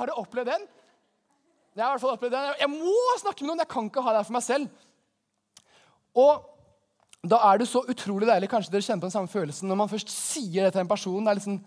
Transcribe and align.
har 0.00 0.10
dere 0.10 0.20
opplevd 0.22 0.50
den? 0.52 0.66
Jeg 1.76 1.84
har 1.84 1.90
i 1.90 1.94
hvert 1.94 2.04
fall 2.06 2.16
opplevd 2.16 2.36
den. 2.36 2.52
Jeg 2.62 2.72
må 2.72 3.00
snakke 3.20 3.44
med 3.44 3.50
noen. 3.50 3.62
Jeg 3.64 3.72
kan 3.72 3.88
ikke 3.90 4.04
ha 4.04 4.12
det 4.14 4.20
her 4.22 4.28
for 4.28 4.36
meg 4.36 4.44
selv. 4.46 4.84
Og 6.16 6.46
da 7.26 7.40
er 7.50 7.60
det 7.60 7.66
så 7.68 7.82
utrolig 7.90 8.28
deilig 8.28 8.48
Kanskje 8.52 8.70
dere 8.72 8.84
kjenner 8.86 9.02
på 9.02 9.08
den 9.08 9.14
samme 9.16 9.30
følelsen 9.30 9.68
når 9.68 9.78
man 9.80 9.90
først 9.90 10.12
sier 10.12 10.66
det 10.66 10.72
til 10.76 10.84
en 10.84 10.90
person. 10.90 11.26
Det 11.26 11.32
er 11.34 11.42
sånn 11.44 11.58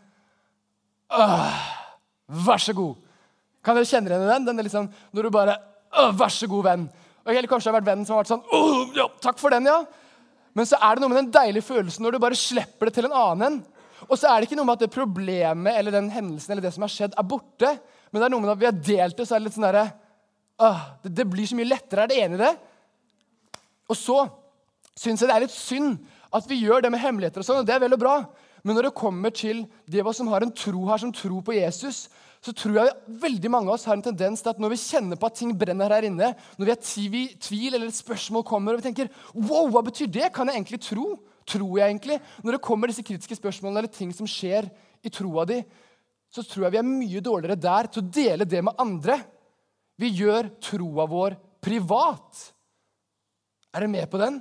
«Åh, 1.10 1.62
Vær 2.46 2.62
så 2.62 2.74
god. 2.78 2.98
Kan 3.66 3.78
dere 3.78 3.90
kjenne 3.90 4.10
igjen 4.14 4.30
den? 4.30 4.48
Den 4.50 4.66
liksom, 4.66 4.90
Når 5.14 5.28
du 5.28 5.32
bare 5.34 5.58
«Åh, 5.94 6.12
Vær 6.18 6.34
så 6.34 6.50
god, 6.50 6.66
venn. 6.70 6.88
Og 7.26 7.34
Eller 7.34 7.50
kanskje 7.50 7.70
det 7.70 7.74
har 7.74 7.80
vært 7.82 7.90
vennen 7.92 8.08
som 8.08 8.16
har 8.16 8.24
vært 8.24 8.34
sånn 8.34 8.46
«Åh, 8.46 8.96
ja, 8.98 9.08
Takk 9.22 9.42
for 9.42 9.54
den, 9.54 9.68
ja. 9.70 9.82
Men 10.58 10.66
så 10.70 10.80
er 10.82 10.96
det 10.96 11.04
noe 11.04 11.12
med 11.12 11.22
den 11.22 11.34
deilige 11.34 11.68
følelsen 11.70 12.06
når 12.06 12.16
du 12.16 12.24
bare 12.24 12.38
slipper 12.38 12.90
det 12.90 12.96
til 12.98 13.10
en 13.10 13.16
annen. 13.16 13.60
Og 14.08 14.18
så 14.18 14.30
er 14.30 14.40
det 14.40 14.50
ikke 14.50 14.58
noe 14.58 14.68
med 14.70 14.80
at 14.80 14.86
det 14.86 14.94
problemet 14.96 15.78
eller 15.78 15.94
den 15.94 16.10
hendelsen 16.14 16.56
eller 16.56 16.66
det 16.66 16.72
som 16.74 16.86
har 16.86 16.94
skjedd, 16.94 17.18
er 17.18 17.28
borte. 17.28 17.76
Men 18.10 18.22
det 18.22 18.28
er 18.28 18.34
noe 18.34 18.44
med 18.44 18.54
at 18.56 18.62
vi 18.62 18.70
har 18.70 18.84
delt 18.92 19.18
det, 19.18 19.28
så 19.28 19.36
er 19.36 19.42
det 19.42 19.50
litt 19.50 19.58
sånn 19.58 19.68
derre 19.70 19.88
det, 20.60 21.12
det 21.16 21.26
blir 21.30 21.48
så 21.48 21.56
mye 21.56 21.70
lettere. 21.70 22.04
Er 22.04 22.12
det 22.12 22.20
enig 22.20 22.40
i 22.40 22.44
det? 22.44 22.54
Og 23.90 23.98
så 23.98 24.20
syns 25.00 25.22
jeg 25.22 25.30
det 25.30 25.36
er 25.38 25.46
litt 25.46 25.56
synd 25.56 26.00
at 26.36 26.46
vi 26.50 26.60
gjør 26.62 26.84
det 26.84 26.92
med 26.94 27.02
hemmeligheter. 27.02 27.42
og 27.42 27.48
sånn, 27.48 27.62
og 27.62 27.68
det 27.68 27.76
er 27.76 27.84
vel 27.84 27.96
og 27.96 28.02
bra. 28.02 28.16
Men 28.64 28.76
når 28.76 28.90
det 28.90 28.98
kommer 29.00 29.32
til 29.34 29.64
de 29.88 30.02
av 30.02 30.10
oss 30.12 30.20
som 30.20 30.30
har 30.30 30.44
en 30.44 30.52
tro 30.52 30.84
her, 30.90 31.00
som 31.02 31.14
tror 31.16 31.42
på 31.46 31.56
Jesus, 31.56 32.08
så 32.44 32.54
tror 32.56 32.78
jeg 32.78 33.18
veldig 33.24 33.52
mange 33.52 33.72
av 33.72 33.76
oss 33.76 33.86
har 33.88 33.98
en 33.98 34.04
tendens 34.04 34.44
til 34.44 34.52
at 34.52 34.60
når 34.62 34.74
vi 34.74 34.82
kjenner 34.82 35.20
på 35.20 35.28
at 35.28 35.36
ting 35.40 35.52
brenner 35.60 35.92
her 35.92 36.08
inne, 36.08 36.32
når 36.60 36.70
vi 36.70 36.76
har 36.76 37.40
tvil 37.48 37.74
eller 37.74 37.90
et 37.90 37.98
spørsmål 37.98 38.46
kommer, 38.48 38.76
og 38.76 38.84
vi 38.84 38.88
tenker 38.88 39.12
Wow, 39.34 39.68
hva 39.74 39.84
betyr 39.88 40.12
det? 40.12 40.30
Kan 40.36 40.52
jeg 40.52 40.60
egentlig 40.60 40.82
tro? 40.86 41.14
Tror 41.50 41.80
jeg 41.80 41.90
egentlig? 41.90 42.20
Når 42.44 42.56
det 42.56 42.64
kommer 42.64 42.92
disse 42.92 43.04
kritiske 43.04 43.40
spørsmålene 43.40 43.84
eller 43.84 43.92
ting 43.92 44.12
som 44.16 44.28
skjer 44.30 44.70
i 45.04 45.12
troa 45.12 45.48
di, 45.50 45.64
så 46.30 46.44
tror 46.46 46.68
jeg 46.68 46.76
vi 46.76 46.82
er 46.82 46.88
mye 46.88 47.22
dårligere 47.26 47.58
der 47.60 47.90
til 47.90 48.04
å 48.04 48.12
dele 48.20 48.48
det 48.48 48.62
med 48.66 48.78
andre. 48.82 49.18
Vi 50.00 50.12
gjør 50.22 50.52
troa 50.62 51.08
vår 51.10 51.36
privat. 51.64 52.44
Er 53.74 53.84
dere 53.84 53.92
med 53.92 54.10
på 54.12 54.22
den? 54.22 54.40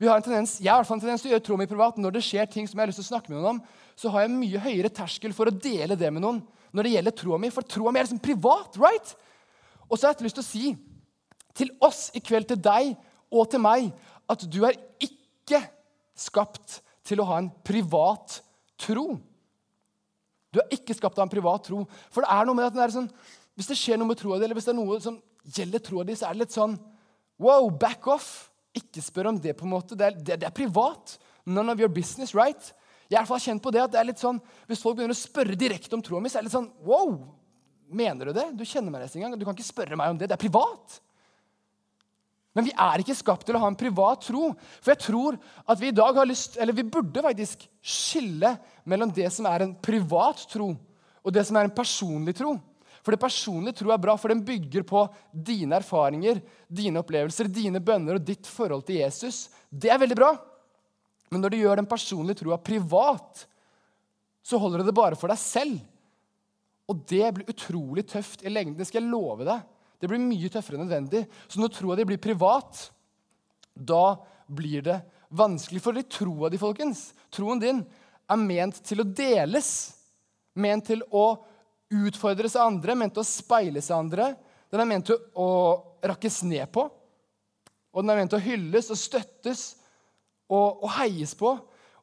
Vi 0.00 0.08
har 0.10 0.18
en 0.18 0.24
tendens, 0.26 0.56
jeg 0.58 0.70
har 0.70 0.78
i 0.78 0.82
hvert 0.82 0.90
fall 0.90 0.98
en 0.98 1.04
tendens 1.04 1.22
til 1.22 1.30
å 1.30 1.34
gjøre 1.34 1.44
troa 1.46 1.60
mi 1.60 1.68
privat. 1.70 1.98
Når 2.00 2.16
det 2.16 2.24
skjer 2.26 2.48
ting 2.50 2.66
som 2.68 2.78
jeg 2.78 2.84
har 2.84 2.90
lyst 2.90 3.00
til 3.02 3.06
å 3.06 3.12
snakke 3.12 3.30
med 3.30 3.38
noen 3.38 3.56
om, 3.56 3.60
så 3.98 4.10
har 4.14 4.24
jeg 4.24 4.34
mye 4.34 4.62
høyere 4.64 4.90
terskel 4.94 5.34
for 5.36 5.50
å 5.50 5.54
dele 5.54 5.98
det 5.98 6.10
med 6.14 6.24
noen 6.24 6.40
når 6.74 6.86
det 6.86 6.94
gjelder 6.96 7.16
troa 7.20 7.38
mi. 7.40 7.50
For 7.54 7.66
troa 7.66 7.92
mi 7.92 8.00
er 8.00 8.08
liksom 8.08 8.22
privat. 8.22 8.78
right? 8.82 9.14
Og 9.88 9.98
så 9.98 10.08
har 10.08 10.16
jeg 10.16 10.26
lyst 10.26 10.40
til 10.40 10.44
å 10.44 10.50
si 10.50 10.74
til 11.54 11.70
oss 11.86 12.08
i 12.18 12.22
kveld, 12.22 12.48
til 12.50 12.58
deg 12.58 12.96
og 13.30 13.46
til 13.50 13.62
meg, 13.62 13.92
at 14.30 14.42
du 14.50 14.64
er 14.66 14.74
ikke 15.02 15.60
skapt 16.18 16.80
til 17.06 17.22
å 17.22 17.28
ha 17.28 17.38
en 17.38 17.52
privat 17.66 18.40
tro. 18.80 19.14
Du 20.54 20.60
er 20.62 20.76
ikke 20.76 20.94
skapt 20.96 21.18
av 21.18 21.26
en 21.26 21.32
privat 21.32 21.66
tro. 21.66 21.82
For 22.14 22.24
det 22.24 22.30
er 22.30 22.46
noe 22.46 22.58
med 22.58 22.68
at 22.70 22.78
er 22.86 22.94
sånn, 22.94 23.10
hvis 23.58 23.70
det 23.70 23.78
skjer 23.78 24.00
noe 24.00 24.10
med 24.10 24.18
troa 24.20 24.38
di, 24.38 24.46
eller 24.46 24.58
hvis 24.58 24.68
det 24.68 24.74
er 24.74 24.78
noe 24.78 24.98
som 25.02 25.18
gjelder 25.44 25.82
troa 25.84 26.06
di, 26.06 26.16
så 26.18 26.28
er 26.28 26.36
det 26.36 26.46
litt 26.46 26.56
sånn 26.56 26.78
Wow, 27.42 27.66
back 27.66 28.06
off. 28.06 28.28
Ikke 28.78 29.02
spør 29.02 29.32
om 29.32 29.38
det. 29.42 29.56
på 29.58 29.66
en 29.66 29.72
måte. 29.74 29.96
Det 29.98 30.06
er, 30.06 30.14
det, 30.14 30.36
det 30.42 30.46
er 30.46 30.54
privat. 30.54 31.16
None 31.46 31.72
of 31.72 31.80
your 31.82 31.90
business, 31.90 32.34
right? 32.34 32.70
Jeg 33.10 33.26
har 33.26 33.42
kjent 33.42 33.62
på 33.62 33.72
det 33.74 33.82
at 33.82 33.92
det 33.92 33.98
er 34.00 34.06
litt 34.08 34.22
sånn, 34.22 34.38
Hvis 34.70 34.80
folk 34.82 34.96
begynner 34.96 35.16
å 35.16 35.18
spørre 35.18 35.58
direkte 35.58 35.94
om 35.96 36.02
troa 36.02 36.22
mi, 36.22 36.30
så 36.30 36.38
er 36.38 36.44
det 36.44 36.48
litt 36.48 36.56
sånn 36.56 36.70
Wow! 36.86 37.18
Mener 37.94 38.30
du 38.30 38.38
det? 38.38 38.46
Du 38.56 38.64
kjenner 38.64 38.90
meg 38.90 39.04
nesten 39.04 39.20
engang. 39.20 39.36
Du 39.38 39.44
kan 39.44 39.54
ikke 39.54 39.66
spørre 39.66 39.98
meg 39.98 40.14
om 40.14 40.18
det. 40.18 40.30
Det 40.30 40.38
er 40.38 40.40
privat. 40.40 40.96
Men 42.54 42.68
vi 42.68 42.74
er 42.78 43.02
ikke 43.02 43.16
skapt 43.18 43.46
til 43.48 43.56
å 43.58 43.62
ha 43.64 43.68
en 43.70 43.78
privat 43.78 44.22
tro. 44.28 44.52
For 44.78 44.92
jeg 44.94 45.02
tror 45.02 45.38
at 45.66 45.80
vi 45.80 45.90
i 45.90 45.96
dag 45.96 46.14
har 46.14 46.28
lyst, 46.28 46.58
eller 46.60 46.76
vi 46.76 46.86
burde 46.86 47.24
faktisk 47.24 47.66
skille 47.82 48.54
mellom 48.86 49.10
det 49.14 49.26
som 49.34 49.48
er 49.50 49.64
en 49.64 49.74
privat 49.82 50.44
tro, 50.52 50.70
og 51.24 51.34
det 51.34 51.42
som 51.48 51.58
er 51.58 51.66
en 51.66 51.74
personlig 51.74 52.36
tro. 52.38 52.54
For 53.04 53.12
det 53.12 53.20
personlige 53.20 53.80
tro 53.82 53.90
er 53.92 54.00
bra, 54.00 54.14
for 54.16 54.32
den 54.32 54.44
bygger 54.46 54.86
på 54.88 55.02
dine 55.34 55.76
erfaringer, 55.76 56.38
dine 56.72 57.02
opplevelser, 57.02 57.50
dine 57.52 57.82
bønner 57.84 58.16
og 58.16 58.24
ditt 58.24 58.48
forhold 58.48 58.86
til 58.88 59.02
Jesus. 59.02 59.48
Det 59.68 59.90
er 59.92 60.00
veldig 60.00 60.16
bra. 60.16 60.30
Men 61.34 61.42
når 61.42 61.52
du 61.52 61.58
gjør 61.58 61.82
den 61.82 61.90
personlige 61.90 62.40
troa 62.40 62.56
privat, 62.62 63.44
så 64.44 64.60
holder 64.60 64.80
du 64.80 64.88
det 64.88 64.96
bare 64.96 65.18
for 65.18 65.32
deg 65.32 65.40
selv. 65.40 65.82
Og 66.88 67.02
det 67.10 67.26
blir 67.34 67.50
utrolig 67.50 68.06
tøft 68.08 68.44
i 68.44 68.52
lengden. 68.52 68.78
Det 68.78 68.86
skal 68.88 69.02
jeg 69.02 69.12
love 69.12 69.44
deg. 69.48 69.64
Det 70.00 70.10
blir 70.10 70.22
mye 70.22 70.50
tøffere 70.52 70.78
enn 70.78 70.84
nødvendig. 70.86 71.24
Så 71.48 71.60
når 71.60 71.72
troa 71.74 71.96
di 71.98 72.06
blir 72.08 72.20
privat, 72.22 72.88
da 73.74 74.16
blir 74.46 74.84
det 74.84 74.98
vanskelig. 75.34 75.82
For 75.82 75.96
de 75.96 76.04
troa 76.06 76.50
di, 76.52 76.60
folkens, 76.60 77.08
troen 77.34 77.62
din, 77.62 77.82
er 78.30 78.40
ment 78.40 78.80
til 78.86 79.02
å 79.02 79.08
deles. 79.08 79.70
Ment 80.54 80.86
til 80.88 81.02
å 81.10 81.26
utfordres 81.94 82.56
av 82.58 82.70
andre, 82.72 82.96
ment 82.98 83.14
til 83.16 83.24
å 83.24 83.28
speiles 83.28 83.90
av 83.90 84.04
andre. 84.04 84.32
Den 84.72 84.82
er 84.82 84.90
ment 84.90 85.08
til 85.10 85.20
å 85.38 85.48
rakkes 86.04 86.42
ned 86.46 86.66
på. 86.74 86.86
Og 87.94 88.02
den 88.02 88.10
er 88.10 88.20
ment 88.20 88.32
til 88.34 88.40
å 88.40 88.44
hylles 88.44 88.90
og 88.90 88.98
støttes 88.98 89.64
og, 90.50 90.82
og 90.84 90.88
heies 90.98 91.34
på. 91.38 91.54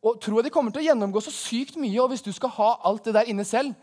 Og 0.01 0.17
troa 0.23 0.41
di 0.41 0.51
kommer 0.53 0.73
til 0.73 0.81
å 0.81 0.87
gjennomgå 0.87 1.21
så 1.21 1.33
sykt 1.33 1.77
mye, 1.77 1.99
og 2.01 2.13
hvis 2.13 2.23
du 2.25 2.31
skal 2.33 2.53
ha 2.55 2.69
alt 2.89 3.05
det 3.05 3.13
der 3.19 3.29
inne 3.29 3.45
selv, 3.45 3.75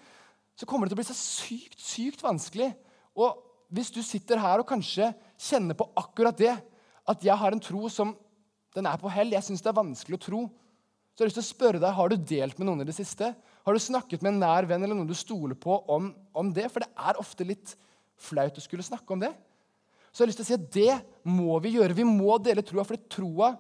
så 0.59 0.67
kommer 0.67 0.87
det 0.87 0.93
til 0.93 0.99
å 0.99 1.03
bli 1.03 1.07
så 1.07 1.15
sykt, 1.15 1.79
sykt 1.79 2.25
vanskelig. 2.25 2.73
Og 3.15 3.37
hvis 3.69 3.91
du 3.93 4.01
sitter 4.05 4.41
her 4.41 4.63
og 4.63 4.69
kanskje 4.69 5.11
kjenner 5.37 5.77
på 5.77 5.89
akkurat 5.99 6.39
det, 6.39 6.55
at 7.09 7.25
jeg 7.25 7.37
har 7.41 7.55
en 7.55 7.63
tro 7.63 7.89
som 7.93 8.15
den 8.77 8.89
er 8.89 9.01
på 9.01 9.11
hell, 9.13 9.33
jeg 9.33 9.45
syns 9.45 9.65
det 9.65 9.71
er 9.71 9.81
vanskelig 9.81 10.19
å 10.19 10.25
tro, 10.25 10.41
så 10.49 11.25
jeg 11.25 11.27
har 11.27 11.31
lyst 11.33 11.41
til 11.41 11.47
å 11.47 11.51
spørre 11.51 11.83
deg, 11.83 11.95
har 11.97 12.11
du 12.13 12.17
delt 12.31 12.59
med 12.61 12.69
noen 12.69 12.85
i 12.85 12.87
det 12.87 12.95
siste? 12.95 13.33
Har 13.67 13.75
du 13.75 13.83
snakket 13.83 14.23
med 14.23 14.37
en 14.37 14.43
nær 14.45 14.69
venn 14.71 14.85
eller 14.87 14.95
noen 14.95 15.09
du 15.09 15.17
stoler 15.19 15.59
på, 15.59 15.81
om, 15.91 16.13
om 16.31 16.53
det? 16.55 16.69
For 16.71 16.85
det 16.85 16.93
er 16.95 17.19
ofte 17.19 17.47
litt 17.49 17.73
flaut 18.23 18.55
å 18.55 18.63
skulle 18.63 18.87
snakke 18.87 19.17
om 19.17 19.25
det. 19.25 19.33
Så 20.13 20.23
jeg 20.23 20.25
har 20.25 20.31
lyst 20.31 20.41
til 20.41 20.47
å 20.47 20.49
si 20.49 20.57
at 20.57 20.69
det 20.77 21.33
må 21.35 21.57
vi 21.65 21.75
gjøre. 21.75 21.97
Vi 21.99 22.07
må 22.07 22.39
dele 22.39 22.63
troa, 22.63 22.87
for 22.87 23.03
troa 23.11 23.51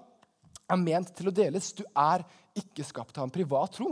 er 0.70 0.80
ment 0.80 1.10
til 1.18 1.32
å 1.32 1.34
deles. 1.34 1.72
Du 1.74 1.82
er 1.88 2.22
ikke 2.62 2.86
skapt 2.86 3.18
av 3.18 3.26
en 3.26 3.34
privat 3.34 3.74
tro. 3.74 3.90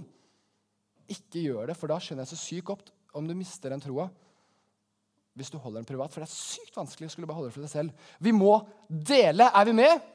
Ikke 1.10 1.42
gjør 1.42 1.72
det, 1.72 1.76
for 1.78 1.90
da 1.90 1.98
skjønner 2.02 2.22
jeg 2.22 2.36
så 2.36 2.40
sykt 2.44 2.68
godt 2.70 2.94
om 3.18 3.26
du 3.26 3.34
mister 3.34 3.74
den 3.74 3.82
troa 3.82 4.06
hvis 5.36 5.52
du 5.52 5.58
holder 5.60 5.82
den 5.82 5.88
privat. 5.88 6.12
For 6.12 6.24
det 6.24 6.30
er 6.30 6.34
sykt 6.34 6.78
vanskelig 6.78 7.10
å 7.10 7.12
skulle 7.12 7.28
bare 7.28 7.38
holde 7.38 7.52
det 7.52 7.56
for 7.58 7.66
deg 7.66 7.72
selv. 7.72 8.08
Vi 8.18 8.32
må 8.34 8.58
dele. 8.88 9.50
Er 9.52 9.68
vi 9.68 9.76
med? 9.76 10.06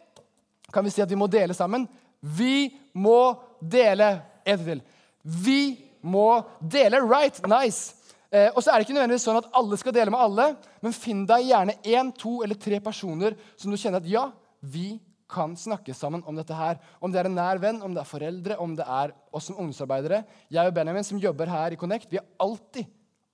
Kan 0.73 0.85
vi 0.87 0.93
si 0.93 1.03
at 1.03 1.11
vi 1.11 1.19
må 1.19 1.29
dele 1.31 1.55
sammen? 1.57 1.85
Vi 2.21 2.71
må 2.97 3.35
dele. 3.61 4.13
En 4.45 4.65
til. 4.65 4.81
Vi 5.21 5.61
må 6.01 6.41
dele. 6.59 7.03
Right, 7.05 7.37
nice. 7.45 7.93
Eh, 8.31 8.49
og 8.55 8.63
så 8.63 8.71
er 8.71 8.79
det 8.79 8.87
ikke 8.87 8.95
nødvendigvis 8.95 9.27
sånn 9.27 9.41
at 9.41 9.49
alle 9.59 9.77
skal 9.77 9.93
dele 9.95 10.13
med 10.13 10.23
alle, 10.23 10.45
men 10.81 10.95
finn 10.95 11.25
deg 11.27 11.49
gjerne 11.49 11.75
én, 11.83 12.11
to 12.15 12.37
eller 12.45 12.55
tre 12.55 12.79
personer 12.83 13.35
som 13.59 13.73
du 13.73 13.77
kjenner 13.77 13.99
at 13.99 14.07
ja, 14.07 14.29
vi 14.63 14.95
kan 15.31 15.53
snakke 15.59 15.93
sammen 15.95 16.23
om 16.27 16.37
dette 16.39 16.55
her. 16.55 16.79
Om 17.03 17.11
det 17.11 17.21
er 17.21 17.29
en 17.29 17.37
nær 17.37 17.59
venn, 17.61 17.81
om 17.83 17.93
det 17.95 18.01
er 18.01 18.09
foreldre, 18.09 18.57
om 18.63 18.73
det 18.75 18.87
er 18.87 19.13
oss 19.35 19.49
som 19.49 19.59
ungdomsarbeidere. 19.59 20.23
Jeg 20.51 20.71
og 20.71 20.75
Benjamin 20.75 21.07
som 21.07 21.19
jobber 21.21 21.51
her 21.51 21.75
i 21.75 21.79
Connect, 21.79 22.09
vi 22.11 22.19
har 22.19 22.27
alltid 22.41 22.89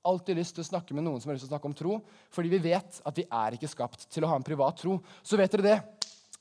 alltid 0.07 0.39
lyst 0.39 0.55
til 0.57 0.63
å 0.63 0.69
snakke 0.69 0.95
med 0.95 1.05
noen 1.05 1.21
som 1.21 1.29
har 1.29 1.37
lyst 1.37 1.45
til 1.45 1.51
å 1.51 1.55
snakke 1.55 1.69
om 1.69 1.75
tro, 1.77 1.99
fordi 2.33 2.51
vi 2.53 2.61
vet 2.69 3.01
at 3.05 3.19
vi 3.19 3.25
er 3.27 3.57
ikke 3.57 3.69
skapt 3.71 4.07
til 4.13 4.25
å 4.25 4.31
ha 4.31 4.39
en 4.39 4.45
privat 4.45 4.79
tro. 4.79 4.97
Så 5.21 5.39
vet 5.39 5.53
dere 5.53 5.67
det. 5.67 5.77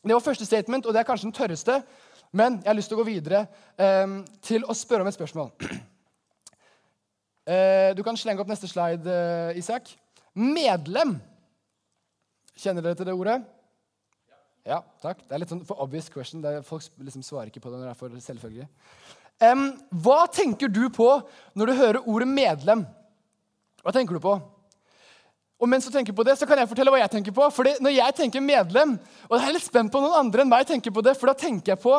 Det 0.06 0.14
var 0.14 0.22
første 0.22 0.46
statement, 0.46 0.86
og 0.86 0.94
det 0.94 1.02
er 1.02 1.08
kanskje 1.08 1.28
den 1.28 1.36
tørreste. 1.36 1.80
Men 2.36 2.60
jeg 2.60 2.70
har 2.70 2.78
lyst 2.78 2.90
til 2.92 2.98
å 2.98 3.02
gå 3.02 3.08
videre 3.08 3.44
um, 3.78 4.18
til 4.44 4.66
å 4.66 4.74
spørre 4.76 5.04
om 5.04 5.10
et 5.10 5.16
spørsmål. 5.16 5.52
Uh, 7.46 7.90
du 7.96 8.02
kan 8.06 8.18
slenge 8.18 8.42
opp 8.42 8.50
neste 8.50 8.70
slide, 8.70 9.06
uh, 9.06 9.58
Isak. 9.58 9.92
Medlem. 10.36 11.16
Kjenner 12.56 12.84
dere 12.84 12.98
til 12.98 13.08
det 13.08 13.14
ordet? 13.16 13.40
Ja, 14.66 14.80
takk. 15.02 15.20
Det 15.22 15.34
er 15.34 15.42
litt 15.42 15.52
sånn 15.52 15.64
for 15.66 15.78
obvious 15.82 16.08
question. 16.10 16.42
folk 16.66 16.82
liksom 16.98 17.22
svarer 17.22 17.52
ikke 17.52 17.62
på 17.62 17.70
det 17.70 17.78
når 17.78 17.86
det 17.86 17.94
er 17.94 18.00
for 18.00 18.20
selvfølgelig. 18.28 18.68
Um, 19.46 19.66
hva 20.02 20.24
tenker 20.32 20.70
du 20.72 20.86
på 20.90 21.06
når 21.54 21.66
du 21.66 21.74
hører 21.76 22.08
ordet 22.08 22.28
'medlem'? 22.28 22.86
Hva 23.86 23.94
tenker 23.94 24.18
du 24.18 24.22
på? 24.22 24.34
Og 25.56 25.68
mens 25.70 25.86
du 25.86 25.92
tenker 25.94 26.12
på 26.12 26.24
det, 26.26 26.34
så 26.36 26.46
kan 26.48 26.58
jeg 26.58 26.68
fortelle 26.68 26.90
hva 26.92 26.98
jeg 27.00 27.12
tenker 27.12 27.34
på. 27.36 27.44
Fordi 27.54 27.76
når 27.80 27.94
jeg 27.94 28.16
tenker 28.18 28.42
medlem, 28.44 28.96
og 29.28 29.36
jeg 29.38 29.46
er 29.46 29.54
litt 29.54 29.64
spent 29.64 29.92
på 29.94 30.00
noen 30.02 30.18
andre 30.18 30.42
enn 30.42 30.50
meg 30.50 30.66
tenker 30.68 30.92
på 30.92 31.04
det, 31.06 31.14
for 31.16 31.30
da 31.30 31.36
tenker 31.38 31.72
jeg 31.72 31.80
på 31.84 31.94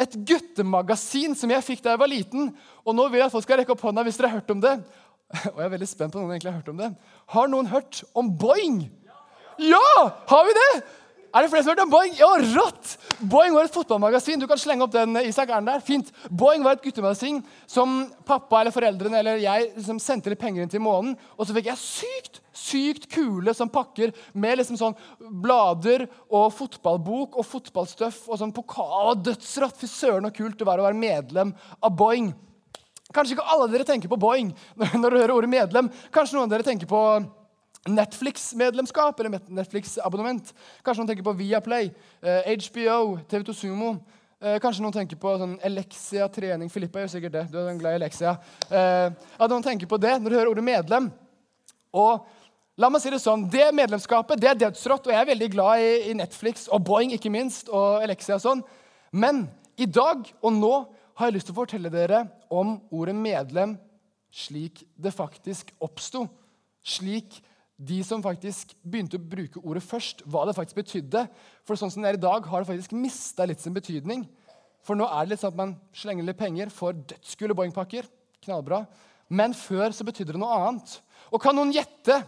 et 0.00 0.14
guttemagasin 0.28 1.34
som 1.36 1.50
jeg 1.50 1.64
fikk 1.66 1.82
da 1.84 1.96
jeg 1.96 2.02
var 2.04 2.12
liten. 2.12 2.52
Og 2.86 2.96
nå 2.96 3.08
vil 3.10 3.20
jeg 3.20 3.26
at 3.26 3.34
folk 3.34 3.44
skal 3.44 3.60
rekke 3.60 3.74
opp 3.74 3.82
hånda 3.88 4.04
hvis 4.06 4.20
dere 4.20 4.30
har 4.30 4.38
hørt 4.38 4.54
om 4.54 4.62
det. 4.62 4.76
Og 5.52 5.58
jeg 5.58 5.66
er 5.66 5.74
veldig 5.74 5.90
spent 5.90 6.14
på 6.14 6.22
noen 6.22 6.36
egentlig 6.36 6.52
har 6.52 6.60
hørt 6.60 6.72
om 6.72 6.80
det. 6.84 6.92
Har 7.34 7.50
noen 7.52 7.72
hørt 7.74 8.04
om 8.16 8.30
Boing? 8.38 8.84
Ja! 9.58 9.90
Har 10.30 10.46
vi 10.46 10.54
det? 10.56 10.70
Er 11.36 11.44
det 11.44 11.50
flere 11.52 11.66
som 11.66 11.68
har 11.68 11.76
hørt 11.76 11.84
om 11.84 11.90
Boing? 11.92 12.14
Ja, 12.16 12.28
rått! 12.56 12.92
Boing 13.20 13.52
var 13.52 13.66
et 13.66 13.74
fotballmagasin. 13.74 14.40
Du 14.40 14.46
kan 14.48 14.56
slenge 14.56 14.86
opp 14.86 14.94
den, 14.94 15.18
Isak. 15.20 15.50
Er 15.50 15.60
den 15.60 15.68
der? 15.68 15.82
Fint. 15.84 16.08
Boing 16.32 16.64
var 16.64 16.78
et 16.78 16.86
guttemagasin 16.86 17.42
som 17.68 18.06
pappa 18.24 18.62
eller 18.62 18.72
foreldrene 18.72 19.20
eller 19.20 19.42
jeg 19.42 19.66
liksom 19.74 20.00
sendte 20.00 20.32
litt 20.32 20.40
penger 20.40 20.64
inn 20.64 20.72
til 20.72 20.80
i 20.80 20.86
måneden. 20.86 21.12
Og 21.36 21.44
så 21.44 21.52
fikk 21.58 21.68
jeg 21.68 21.82
sykt, 21.82 22.40
sykt 22.56 23.04
kule 23.12 23.52
som 23.52 23.68
pakker 23.68 24.16
med 24.32 24.62
liksom 24.62 24.80
sånn 24.80 24.96
blader 25.44 26.06
og 26.30 26.48
fotballbok 26.56 27.36
og 27.36 27.50
fotballstøff 27.52 28.24
og 28.30 28.40
sånn 28.40 28.56
pokal 28.56 29.12
og 29.12 29.28
dødsrått. 29.28 29.76
Fy 29.76 29.92
søren 29.92 30.30
så 30.30 30.34
kult 30.40 30.56
det 30.56 30.70
var 30.70 30.80
å 30.80 30.88
være 30.88 31.04
medlem 31.04 31.52
av 31.84 31.92
Boing. 32.00 32.32
Kanskje 33.12 33.36
ikke 33.36 33.50
alle 33.52 33.68
dere 33.74 33.84
tenker 33.84 34.08
på 34.08 34.24
Boeing 34.24 34.54
når 34.80 35.10
dere 35.10 35.26
hører 35.26 35.36
ordet 35.36 35.52
medlem. 35.52 35.92
Kanskje 36.08 36.40
noen 36.40 36.48
av 36.48 36.56
dere 36.56 36.64
tenker 36.72 36.88
på 36.88 37.02
Netflix-medlemskap 37.86 39.20
eller 39.20 39.40
Netflix-abonnement. 39.46 40.52
Kanskje 40.82 41.02
noen 41.02 41.10
tenker 41.12 41.26
på 41.26 41.36
Viaplay, 41.38 41.90
HBO, 42.22 43.18
TV2 43.30 43.54
Sumo. 43.54 43.96
Eh, 44.36 44.58
kanskje 44.60 44.82
noen 44.84 44.92
tenker 44.92 45.16
på 45.16 45.30
sånn 45.40 45.54
Elexia 45.64 46.26
trening. 46.28 46.68
Filippa 46.68 47.00
gjør 47.00 47.12
sikkert 47.14 47.32
det. 47.38 47.44
Du 47.48 47.56
er 47.56 47.78
glad 47.80 47.94
i 47.94 48.00
Elexia. 48.02 48.34
Eh, 48.68 49.06
at 49.08 49.52
noen 49.52 49.64
tenker 49.64 49.88
på 49.88 49.98
det 50.00 50.12
når 50.20 50.28
du 50.28 50.36
hører 50.36 50.50
ordet 50.50 50.64
medlem. 50.66 51.06
Og 51.96 52.26
la 52.76 52.90
meg 52.92 53.00
si 53.00 53.10
Det 53.10 53.22
sånn, 53.22 53.46
det 53.48 53.70
medlemskapet 53.72 54.40
det 54.40 54.50
er 54.50 54.60
dødsrått, 54.66 55.08
og 55.08 55.14
jeg 55.14 55.22
er 55.22 55.30
veldig 55.32 55.48
glad 55.54 55.80
i 55.80 56.12
Netflix 56.18 56.68
og 56.68 56.84
Boeing 56.84 57.14
ikke 57.16 57.32
minst, 57.32 57.70
og 57.72 58.04
Elexia 58.04 58.36
og 58.36 58.44
sånn. 58.44 58.62
Men 59.12 59.46
i 59.80 59.86
dag 59.88 60.28
og 60.42 60.52
nå 60.52 60.74
har 61.16 61.30
jeg 61.30 61.38
lyst 61.38 61.48
til 61.48 61.56
å 61.56 61.62
fortelle 61.62 61.90
dere 61.90 62.26
om 62.52 62.76
ordet 62.92 63.16
medlem 63.16 63.78
slik 64.36 64.84
det 65.00 65.14
faktisk 65.16 65.72
oppsto. 65.80 66.26
Slik 66.84 67.40
de 67.76 67.98
som 68.06 68.22
faktisk 68.24 68.72
begynte 68.80 69.18
å 69.18 69.26
bruke 69.32 69.60
ordet 69.60 69.84
først, 69.84 70.22
hva 70.24 70.46
det 70.48 70.56
faktisk 70.56 70.78
betydde. 70.78 71.26
For 71.68 71.76
sånn 71.76 71.92
som 71.92 72.04
det 72.04 72.14
er 72.14 72.18
i 72.18 72.22
dag, 72.22 72.46
har 72.48 72.62
det 72.62 72.70
faktisk 72.70 72.94
mista 72.96 73.44
litt 73.48 73.60
sin 73.60 73.76
betydning. 73.76 74.24
For 74.86 74.96
nå 74.96 75.08
er 75.10 75.26
det 75.26 75.34
litt 75.34 75.42
sånn 75.42 75.52
at 75.52 75.60
man 75.60 75.74
slenger 75.96 76.24
litt 76.24 76.40
penger, 76.40 76.72
får 76.72 76.96
dødskule 77.12 77.56
Boeing-pakker. 77.58 78.08
Knallbra. 78.46 78.84
Men 79.28 79.56
før 79.56 79.92
så 79.92 80.06
betydde 80.06 80.36
det 80.36 80.40
noe 80.40 80.56
annet. 80.56 80.96
Og 81.34 81.42
kan 81.42 81.56
noen 81.58 81.74
gjette? 81.74 82.20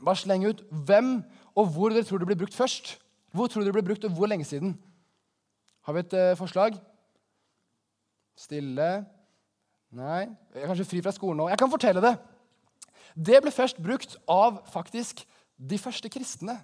Bare 0.00 0.18
sleng 0.18 0.44
ut 0.48 0.62
hvem 0.70 1.20
og 1.58 1.72
hvor 1.72 1.92
dere 1.92 2.06
tror 2.06 2.20
det 2.20 2.28
blir 2.28 2.40
brukt 2.42 2.56
først. 2.56 2.98
Hvor 3.32 3.48
tror 3.48 3.62
dere 3.62 3.70
det 3.70 3.78
ble 3.78 3.86
brukt, 3.92 4.04
og 4.04 4.16
hvor 4.16 4.28
lenge 4.30 4.46
siden? 4.48 4.74
Har 5.86 5.96
vi 5.96 6.02
et 6.04 6.16
uh, 6.16 6.36
forslag? 6.38 6.76
Stille. 8.38 8.90
Nei. 9.96 10.24
Jeg 10.54 10.64
er 10.64 10.70
kanskje 10.70 10.88
fri 10.88 11.02
fra 11.04 11.14
skolen 11.14 11.40
nå. 11.40 11.48
Jeg 11.52 11.60
kan 11.60 11.72
fortelle 11.72 12.02
det. 12.04 12.14
Det 13.14 13.40
ble 13.42 13.52
først 13.54 13.80
brukt 13.82 14.16
av 14.30 14.62
faktisk 14.70 15.24
de 15.56 15.78
første 15.78 16.08
kristne 16.12 16.56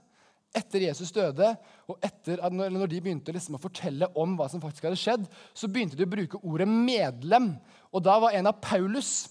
etter 0.56 0.86
Jesus 0.86 1.12
døde, 1.12 1.50
og 1.90 1.98
etter 2.04 2.40
at 2.44 2.54
når 2.54 2.88
de 2.88 3.00
begynte 3.02 3.32
liksom 3.34 3.58
å 3.58 3.60
fortelle 3.60 4.08
om 4.16 4.36
hva 4.38 4.46
som 4.48 4.62
faktisk 4.62 4.86
hadde 4.88 5.00
skjedd, 5.00 5.26
så 5.52 5.68
begynte 5.68 5.98
de 5.98 6.06
å 6.06 6.12
bruke 6.14 6.40
ordet 6.40 6.68
'medlem'. 6.68 7.58
Og 7.92 8.02
da 8.02 8.18
var 8.18 8.32
en 8.32 8.46
av 8.46 8.60
Paulus 8.60 9.28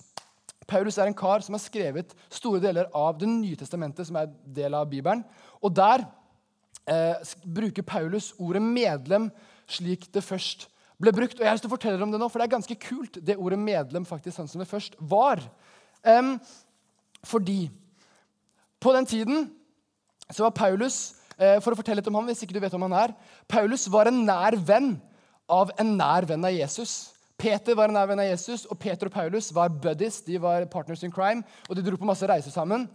Paulus 0.67 0.97
er 0.97 1.06
en 1.06 1.17
kar 1.17 1.44
som 1.45 1.53
har 1.53 1.62
skrevet 1.62 2.13
store 2.33 2.59
deler 2.59 2.89
av 2.94 3.19
Det 3.19 3.27
nye 3.29 3.56
testamentet, 3.56 4.07
som 4.07 4.15
er 4.15 4.31
del 4.45 4.73
av 4.73 4.89
Bibelen. 4.89 5.23
Og 5.62 5.75
der 5.75 6.06
eh, 6.89 7.21
bruker 7.45 7.83
Paulus 7.83 8.33
ordet 8.39 8.62
'medlem' 8.62 9.31
slik 9.67 10.12
det 10.13 10.23
først 10.23 10.67
ble 11.01 11.12
brukt. 11.12 11.38
Og 11.38 11.44
jeg 11.44 11.47
har 11.47 11.56
lyst 11.57 11.65
til 11.65 11.71
å 11.71 11.77
fortelle 11.77 12.03
om 12.03 12.12
det 12.12 12.19
nå, 12.19 12.29
for 12.29 12.39
det 12.39 12.47
er 12.47 12.57
ganske 12.57 12.75
kult, 12.75 13.19
det 13.21 13.38
ordet 13.38 13.59
'medlem' 13.59 14.06
faktisk 14.06 14.38
sånn 14.38 14.50
som 14.50 14.59
det 14.59 14.67
først 14.67 14.95
var. 15.00 15.41
Um, 16.03 16.39
fordi 17.25 17.66
på 18.81 18.94
den 18.94 19.07
tiden 19.10 19.50
så 20.31 20.45
var 20.45 20.56
Paulus 20.57 21.16
eh, 21.38 21.57
For 21.62 21.74
å 21.74 21.77
fortelle 21.77 22.01
litt 22.01 22.10
om 22.10 22.18
ham, 22.18 22.30
hvis 22.30 22.44
ikke 22.45 22.56
du 22.56 22.62
vet 22.63 22.74
om 22.77 22.86
han 22.88 22.98
er, 22.98 23.13
Paulus 23.50 23.88
var 23.92 24.10
en 24.10 24.24
nær 24.27 24.57
venn 24.57 24.95
av 25.51 25.74
en 25.81 25.92
nær 25.98 26.25
venn 26.30 26.45
av 26.45 26.54
Jesus. 26.54 27.12
Peter 27.38 27.75
var 27.77 27.92
en 27.92 27.98
nær 27.98 28.07
venn 28.10 28.24
av 28.24 28.30
Jesus, 28.30 28.63
og 28.69 28.80
Peter 28.81 29.10
og 29.10 29.13
Paulus 29.13 29.51
var 29.54 29.74
buddies. 29.74 30.22
De 30.25 30.39
var 30.42 30.66
partners 30.72 31.04
in 31.06 31.13
crime, 31.13 31.44
og 31.69 31.77
de 31.77 31.83
dro 31.86 32.00
på 32.00 32.07
masse 32.07 32.25
reiser 32.30 32.54
sammen. 32.54 32.88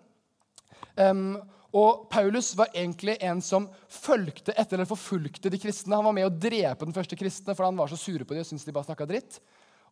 Um, 0.97 1.37
og 1.77 2.09
Paulus 2.11 2.51
var 2.59 2.73
egentlig 2.75 3.15
en 3.23 3.39
som 3.45 3.69
fulgte 3.93 4.55
etter 4.59 4.75
eller 4.79 4.89
forfulgte 4.91 5.53
de 5.53 5.61
kristne. 5.61 5.95
Han 5.95 6.09
var 6.09 6.17
med 6.17 6.27
å 6.27 6.33
drepe 6.35 6.87
den 6.89 6.97
første 6.97 7.19
kristne, 7.19 7.55
for 7.55 7.69
han 7.69 7.79
var 7.79 7.93
så 7.93 7.99
sure 8.01 8.27
på 8.27 8.35
dem 8.35 8.43
og 8.43 8.49
syntes 8.49 8.67
de 8.67 8.75
bare 8.75 8.89
snakka 8.89 9.07
dritt. 9.07 9.39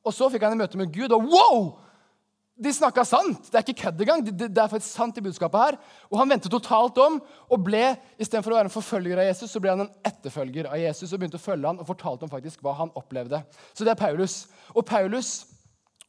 Og 0.02 0.14
så 0.14 0.26
fikk 0.32 0.46
han 0.46 0.56
en 0.56 0.62
møte 0.64 0.80
med 0.80 0.90
Gud, 0.94 1.14
og 1.14 1.28
wow! 1.30 1.68
De 2.58 2.72
snakka 2.74 3.04
sant. 3.06 3.46
Det 3.46 3.54
er 3.54 3.62
ikke 3.62 3.84
kødd 3.84 4.00
engang. 4.02 4.24
Det, 4.26 4.48
er 4.50 4.70
faktisk 4.70 4.90
sant 4.90 5.18
i 5.20 5.22
budskapet 5.22 5.60
her. 5.62 5.76
Og 6.10 6.18
han 6.18 6.32
vendte 6.32 6.50
totalt 6.50 6.96
om 7.04 7.20
og 7.22 7.60
ble, 7.62 7.92
istedenfor 8.18 8.54
å 8.54 8.58
være 8.58 8.66
en 8.66 8.74
forfølger 8.74 9.20
av 9.20 9.28
Jesus, 9.28 9.52
så 9.52 9.62
ble 9.62 9.76
han 9.76 9.84
en 9.84 9.92
etterfølger 10.10 10.66
av 10.66 10.80
Jesus 10.82 11.12
og 11.12 11.20
begynte 11.20 11.38
å 11.38 11.44
følge 11.44 11.70
han 11.70 11.78
og 11.78 11.86
fortalte 11.86 12.26
om 12.26 12.32
faktisk 12.32 12.64
hva 12.66 12.74
han 12.80 12.90
opplevde. 12.98 13.44
Så 13.70 13.86
det 13.86 13.94
er 13.94 14.00
Paulus. 14.00 14.40
Og 14.74 14.82
Paulus 14.88 15.36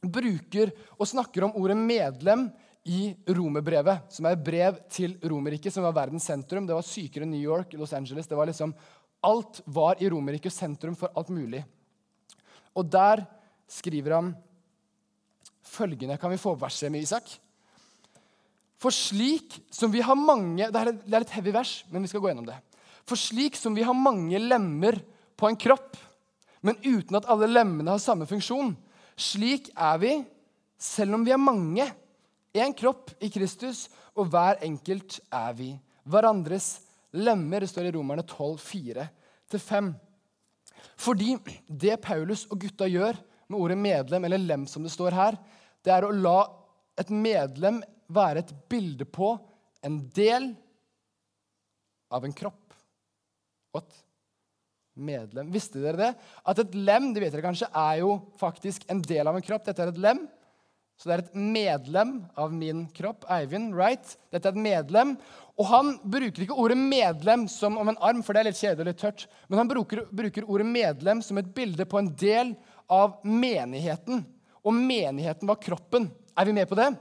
bruker 0.02 0.74
og 0.98 1.12
snakker 1.12 1.46
om 1.46 1.54
ordet 1.60 1.78
'medlem' 1.78 2.50
i 2.90 3.14
romerbrevet, 3.28 4.08
som 4.10 4.26
er 4.26 4.40
brev 4.40 4.78
til 4.90 5.18
Romerriket, 5.22 5.74
som 5.74 5.84
var 5.84 5.94
verdens 5.94 6.26
sentrum. 6.26 6.66
Det 6.66 6.74
var 6.74 6.86
sykere 6.86 7.28
New 7.28 7.42
York, 7.42 7.76
Los 7.78 7.94
Angeles. 7.94 8.28
Det 8.28 8.38
var 8.38 8.50
liksom, 8.50 8.74
alt 9.22 9.62
var 9.66 10.00
i 10.02 10.10
Romerriket 10.10 10.54
sentrum 10.54 10.96
for 10.98 11.12
alt 11.14 11.30
mulig. 11.30 11.62
Og 12.74 12.88
der 12.90 13.26
skriver 13.70 14.16
han 14.16 14.32
følgende 15.70 16.18
Kan 16.20 16.34
vi 16.34 16.42
få 16.42 16.56
verset 16.60 16.92
med 16.92 17.06
Isak? 17.06 17.30
For 18.80 18.96
slik 18.96 19.60
som 19.76 19.92
vi 19.92 20.02
har 20.06 20.18
mange 20.18 20.70
Det 20.72 20.82
er 20.82 21.22
et 21.22 21.38
heavy 21.38 21.54
vers, 21.56 21.84
men 21.92 22.04
vi 22.04 22.12
skal 22.12 22.24
gå 22.24 22.32
gjennom 22.32 22.48
det. 22.48 22.58
For 23.08 23.20
slik 23.20 23.58
som 23.58 23.76
vi 23.76 23.86
har 23.86 23.98
mange 23.98 24.40
lemmer 24.40 25.00
på 25.40 25.50
en 25.50 25.58
kropp, 25.58 25.98
men 26.62 26.78
uten 26.84 27.18
at 27.18 27.28
alle 27.32 27.48
lemmene 27.50 27.96
har 27.96 28.02
samme 28.04 28.28
funksjon, 28.30 28.76
slik 29.18 29.72
er 29.74 29.98
vi, 30.02 30.12
selv 30.78 31.18
om 31.18 31.24
vi 31.26 31.34
er 31.34 31.42
mange, 31.42 31.88
én 32.54 32.76
kropp 32.76 33.14
i 33.24 33.30
Kristus, 33.34 33.88
og 34.14 34.30
hver 34.30 34.60
enkelt 34.66 35.20
er 35.32 35.56
vi 35.58 35.72
hverandres 36.10 36.82
lemmer. 37.16 37.64
Det 37.64 37.72
står 37.72 37.90
i 37.90 37.96
Romerne 37.96 38.26
12, 38.28 38.60
4-5. 39.50 39.90
Fordi 41.00 41.36
det 41.68 42.02
Paulus 42.04 42.46
og 42.50 42.60
gutta 42.62 42.88
gjør 42.90 43.18
med 43.50 43.60
ordet 43.60 43.80
medlem, 43.80 44.26
eller 44.28 44.44
lem, 44.44 44.68
som 44.68 44.84
det 44.86 44.94
står 44.94 45.16
her, 45.16 45.40
det 45.86 45.94
er 45.96 46.06
å 46.06 46.16
la 46.16 46.40
et 47.00 47.12
medlem 47.14 47.80
være 48.12 48.44
et 48.44 48.54
bilde 48.72 49.06
på 49.08 49.36
en 49.86 50.00
del 50.16 50.52
av 52.12 52.26
en 52.26 52.34
kropp. 52.36 52.74
What? 53.76 53.94
Medlem. 55.00 55.52
Visste 55.54 55.80
dere 55.80 56.00
det? 56.02 56.10
At 56.44 56.60
et 56.60 56.74
lem 56.76 57.14
det 57.14 57.24
vet 57.24 57.32
dere 57.36 57.46
kanskje, 57.46 57.70
er 57.72 58.02
jo 58.02 58.18
faktisk 58.42 58.84
en 58.92 59.00
del 59.06 59.30
av 59.30 59.38
en 59.38 59.46
kropp. 59.46 59.64
Dette 59.70 59.86
er 59.86 59.94
et 59.94 60.02
lem. 60.02 60.26
Så 61.00 61.08
det 61.08 61.14
er 61.16 61.22
et 61.24 61.38
medlem 61.40 62.18
av 62.36 62.52
min 62.52 62.84
kropp. 62.92 63.24
Eivind, 63.32 63.72
right? 63.78 64.18
Dette 64.34 64.50
er 64.50 64.58
et 64.58 64.66
medlem. 64.66 65.14
Og 65.60 65.70
han 65.70 65.94
bruker 66.04 66.44
ikke 66.44 66.58
ordet 66.60 66.78
'medlem' 66.80 67.48
som 67.48 67.78
om 67.78 67.88
en 67.88 68.00
arm, 68.04 68.24
for 68.24 68.34
det 68.34 68.42
er 68.42 68.50
litt 68.50 68.60
kjedelig 68.60 68.92
litt 68.92 69.00
tørt. 69.00 69.28
Men 69.48 69.60
han 69.60 69.68
bruker, 69.68 70.06
bruker 70.12 70.44
ordet 70.44 70.68
'medlem' 70.68 71.24
som 71.24 71.38
et 71.38 71.54
bilde 71.56 71.86
på 71.86 72.00
en 72.00 72.12
del 72.16 72.56
av 72.90 73.20
menigheten 73.24 74.26
og 74.64 74.76
menigheten 74.76 75.50
var 75.50 75.60
kroppen. 75.62 76.10
Er 76.38 76.48
vi 76.48 76.56
med 76.56 76.70
på 76.70 76.78
det? 76.80 76.92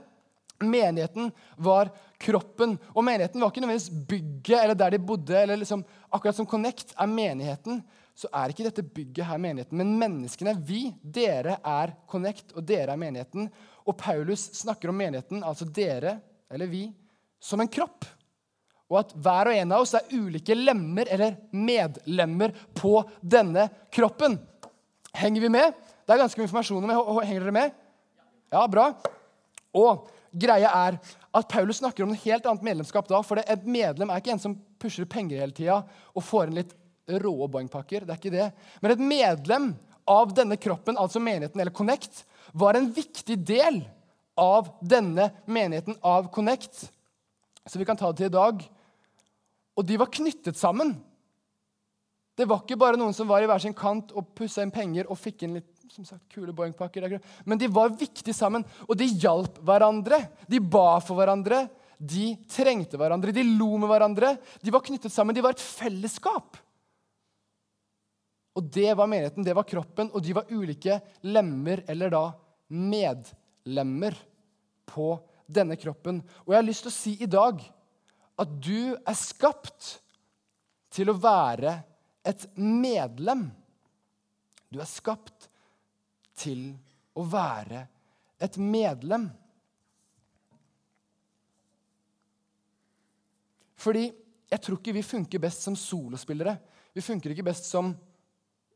Menigheten 0.59 1.31
var 1.55 1.91
kroppen. 2.19 2.75
Og 2.93 3.03
menigheten 3.03 3.41
var 3.41 3.51
ikke 3.51 3.63
nødvendigvis 3.63 4.07
bygget 4.09 4.59
eller 4.59 4.75
der 4.75 4.95
de 4.95 4.99
bodde. 4.99 5.37
eller 5.37 5.57
liksom, 5.57 5.83
Akkurat 6.09 6.35
som 6.35 6.47
Connect 6.49 6.93
er 6.97 7.07
menigheten, 7.07 7.81
så 8.15 8.27
er 8.35 8.51
ikke 8.51 8.65
dette 8.67 8.83
bygget 8.83 9.27
her 9.29 9.39
menigheten. 9.39 9.77
Men 9.79 9.95
menneskene, 9.99 10.55
vi, 10.67 10.89
dere 11.01 11.59
er 11.63 11.93
Connect, 12.09 12.51
og 12.55 12.65
dere 12.67 12.91
er 12.91 12.99
menigheten. 12.99 13.47
Og 13.87 13.95
Paulus 13.97 14.49
snakker 14.59 14.91
om 14.91 14.97
menigheten, 14.99 15.43
altså 15.43 15.65
dere, 15.65 16.17
eller 16.51 16.67
vi, 16.67 16.89
som 17.39 17.61
en 17.63 17.71
kropp. 17.71 18.07
Og 18.89 18.99
at 19.03 19.13
hver 19.15 19.51
og 19.51 19.55
en 19.55 19.71
av 19.75 19.85
oss 19.85 19.93
er 19.95 20.09
ulike 20.11 20.57
lemmer 20.57 21.07
eller 21.13 21.37
medlemmer 21.53 22.55
på 22.75 22.97
denne 23.21 23.67
kroppen. 23.93 24.39
Henger 25.13 25.45
vi 25.45 25.51
med? 25.53 25.77
Det 26.09 26.15
er 26.15 26.23
ganske 26.23 26.41
mye 26.41 26.47
informasjon 26.47 26.85
om 26.89 27.17
Henger 27.21 27.43
dere 27.45 27.51
med? 27.53 27.73
Ja, 28.49 28.63
bra. 28.65 28.87
Og 29.77 30.07
greia 30.33 30.71
er 30.73 30.95
at 31.37 31.51
Paulus 31.51 31.77
snakker 31.83 32.01
om 32.01 32.15
en 32.15 32.21
helt 32.23 32.47
annet 32.49 32.65
medlemskap 32.65 33.05
da. 33.05 33.19
For 33.21 33.37
et 33.37 33.67
medlem 33.69 34.09
er 34.09 34.17
ikke 34.17 34.31
en 34.33 34.41
som 34.41 34.55
pusher 34.81 35.05
penger 35.05 35.37
hele 35.37 35.53
tida 35.53 35.83
og 36.15 36.25
får 36.25 36.49
inn 36.49 36.57
litt 36.63 36.73
rå 37.21 37.35
Boeing-pakker. 37.45 38.07
Det 38.07 38.15
er 38.15 38.17
ikke 38.23 38.33
det. 38.33 38.49
Men 38.81 38.95
et 38.95 39.05
medlem 39.05 39.69
av 40.09 40.33
denne 40.33 40.57
kroppen, 40.57 40.97
altså 40.97 41.21
menigheten 41.21 41.61
eller 41.61 41.77
Connect, 41.77 42.23
var 42.57 42.73
en 42.73 42.89
viktig 42.89 43.37
del 43.45 43.83
av 44.33 44.73
denne 44.81 45.29
menigheten 45.45 46.01
av 46.01 46.31
Connect. 46.33 46.87
Så 47.69 47.77
vi 47.77 47.85
kan 47.85 48.01
ta 48.01 48.09
det 48.09 48.23
til 48.23 48.31
i 48.31 48.37
dag. 48.39 48.65
Og 49.77 49.85
de 49.85 50.01
var 50.01 50.09
knyttet 50.09 50.57
sammen. 50.57 50.97
Det 52.33 52.49
var 52.49 52.63
ikke 52.63 52.81
bare 52.81 52.97
noen 52.97 53.13
som 53.13 53.29
var 53.29 53.45
i 53.45 53.51
hver 53.51 53.61
sin 53.61 53.77
kant 53.77 54.09
og 54.17 54.33
pussa 54.33 54.65
inn 54.65 54.73
penger 54.73 55.05
og 55.05 55.21
fikk 55.21 55.45
inn 55.45 55.59
litt 55.59 55.78
som 55.93 56.05
sagt, 56.07 56.25
kule 56.31 56.53
Boeing-pakker. 56.55 57.19
Men 57.45 57.59
de 57.59 57.69
var 57.71 57.93
viktige 57.97 58.35
sammen, 58.35 58.65
og 58.87 58.97
de 58.99 59.09
hjalp 59.09 59.59
hverandre. 59.65 60.21
De 60.49 60.61
ba 60.61 60.99
for 61.03 61.19
hverandre. 61.19 61.65
De 61.99 62.31
trengte 62.47 62.97
hverandre, 62.99 63.33
de 63.35 63.43
lo 63.43 63.73
med 63.77 63.91
hverandre. 63.91 64.33
De 64.63 64.71
var 64.71 64.85
knyttet 64.85 65.11
sammen. 65.13 65.35
De 65.35 65.43
var 65.43 65.57
et 65.57 65.63
fellesskap. 65.63 66.59
Og 68.57 68.69
det 68.73 68.91
var 68.97 69.07
menigheten, 69.07 69.45
det 69.45 69.55
var 69.55 69.67
kroppen, 69.67 70.09
og 70.11 70.23
de 70.23 70.35
var 70.35 70.49
ulike 70.51 70.97
lemmer, 71.27 71.83
eller 71.87 72.11
da 72.11 72.23
medlemmer, 72.75 74.17
på 74.89 75.11
denne 75.45 75.75
kroppen. 75.77 76.23
Og 76.47 76.53
jeg 76.53 76.57
har 76.57 76.65
lyst 76.65 76.85
til 76.85 76.89
å 76.89 76.95
si 76.95 77.11
i 77.21 77.29
dag 77.29 77.61
at 78.41 78.53
du 78.57 78.95
er 78.97 79.17
skapt 79.17 79.99
til 80.93 81.11
å 81.11 81.17
være 81.19 81.75
et 82.25 82.45
medlem. 82.57 83.47
Du 84.69 84.79
er 84.81 84.89
skapt 84.89 85.48
til 86.39 86.71
å 87.19 87.25
være 87.27 87.83
et 88.39 88.57
medlem. 88.61 89.27
Fordi 93.79 94.09
jeg 94.49 94.63
tror 94.63 94.79
ikke 94.79 94.95
vi 94.95 95.05
funker 95.05 95.41
best 95.43 95.63
som 95.67 95.75
solospillere. 95.77 96.55
Vi 96.95 97.03
funker 97.05 97.33
ikke 97.33 97.47
best 97.47 97.69
som 97.69 97.93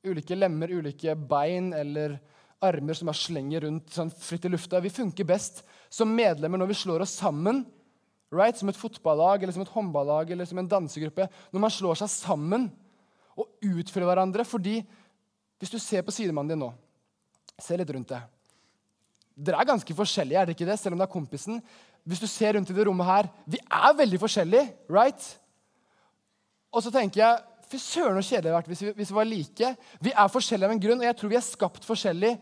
ulike 0.04 0.36
lemmer, 0.36 0.72
ulike 0.72 1.16
bein 1.16 1.72
eller 1.76 2.20
armer 2.64 2.96
som 2.96 3.10
bare 3.10 3.20
slenger 3.20 3.66
rundt 3.66 3.96
sånn 3.96 4.12
fritt 4.14 4.46
i 4.48 4.52
lufta. 4.52 4.82
Vi 4.84 4.94
funker 4.94 5.28
best 5.28 5.64
som 5.92 6.12
medlemmer 6.16 6.62
når 6.62 6.72
vi 6.72 6.80
slår 6.84 7.04
oss 7.04 7.18
sammen. 7.20 7.64
Right? 8.34 8.58
Som 8.58 8.72
et 8.72 8.80
fotballag 8.80 9.44
eller 9.44 9.54
som 9.56 9.66
et 9.66 9.74
håndballag 9.74 10.32
eller 10.34 10.48
som 10.50 10.62
en 10.62 10.70
dansegruppe. 10.70 11.28
Når 11.54 11.64
man 11.66 11.74
slår 11.74 12.00
seg 12.02 12.14
sammen 12.14 12.70
og 13.38 13.50
utfyller 13.66 14.10
hverandre. 14.10 14.46
fordi 14.46 14.80
hvis 15.60 15.72
du 15.72 15.80
ser 15.80 16.02
på 16.04 16.12
sidemannen 16.12 16.54
din 16.54 16.60
nå, 16.60 16.74
se 17.62 17.78
litt 17.78 17.92
rundt 17.94 18.14
deg 18.14 18.30
Dere 19.34 19.64
er 19.64 19.66
ganske 19.66 19.96
forskjellige, 19.98 20.38
er 20.38 20.46
det 20.46 20.54
ikke 20.54 20.68
det? 20.68 20.76
Selv 20.78 20.94
om 20.94 21.00
det 21.02 21.08
er 21.08 21.14
kompisen. 21.14 21.56
Hvis 22.06 22.20
du 22.22 22.28
ser 22.30 22.54
rundt 22.54 22.70
i 22.70 22.76
det 22.78 22.84
rommet 22.86 23.08
her, 23.08 23.30
vi 23.50 23.58
er 23.58 23.96
veldig 23.98 24.20
forskjellige, 24.22 24.68
right? 24.94 25.26
Og 26.70 26.86
så 26.86 26.94
tenker 26.94 27.24
jeg 27.24 27.42
Fy 27.74 27.80
søren 27.82 28.20
så 28.22 28.36
kjedelig 28.36 28.52
hadde 28.52 28.58
vært 28.60 28.68
hvis 28.70 28.82
vi, 28.84 28.92
hvis 29.00 29.10
vi 29.10 29.18
var 29.18 29.26
like. 29.26 29.70
Vi 30.06 30.12
er 30.14 30.30
forskjellige 30.30 30.68
av 30.70 30.74
en 30.76 30.82
grunn, 30.84 31.00
og 31.02 31.08
jeg 31.08 31.18
tror 31.18 31.32
vi 31.32 31.38
er 31.40 31.46
skapt 31.48 31.88
forskjellig 31.88 32.34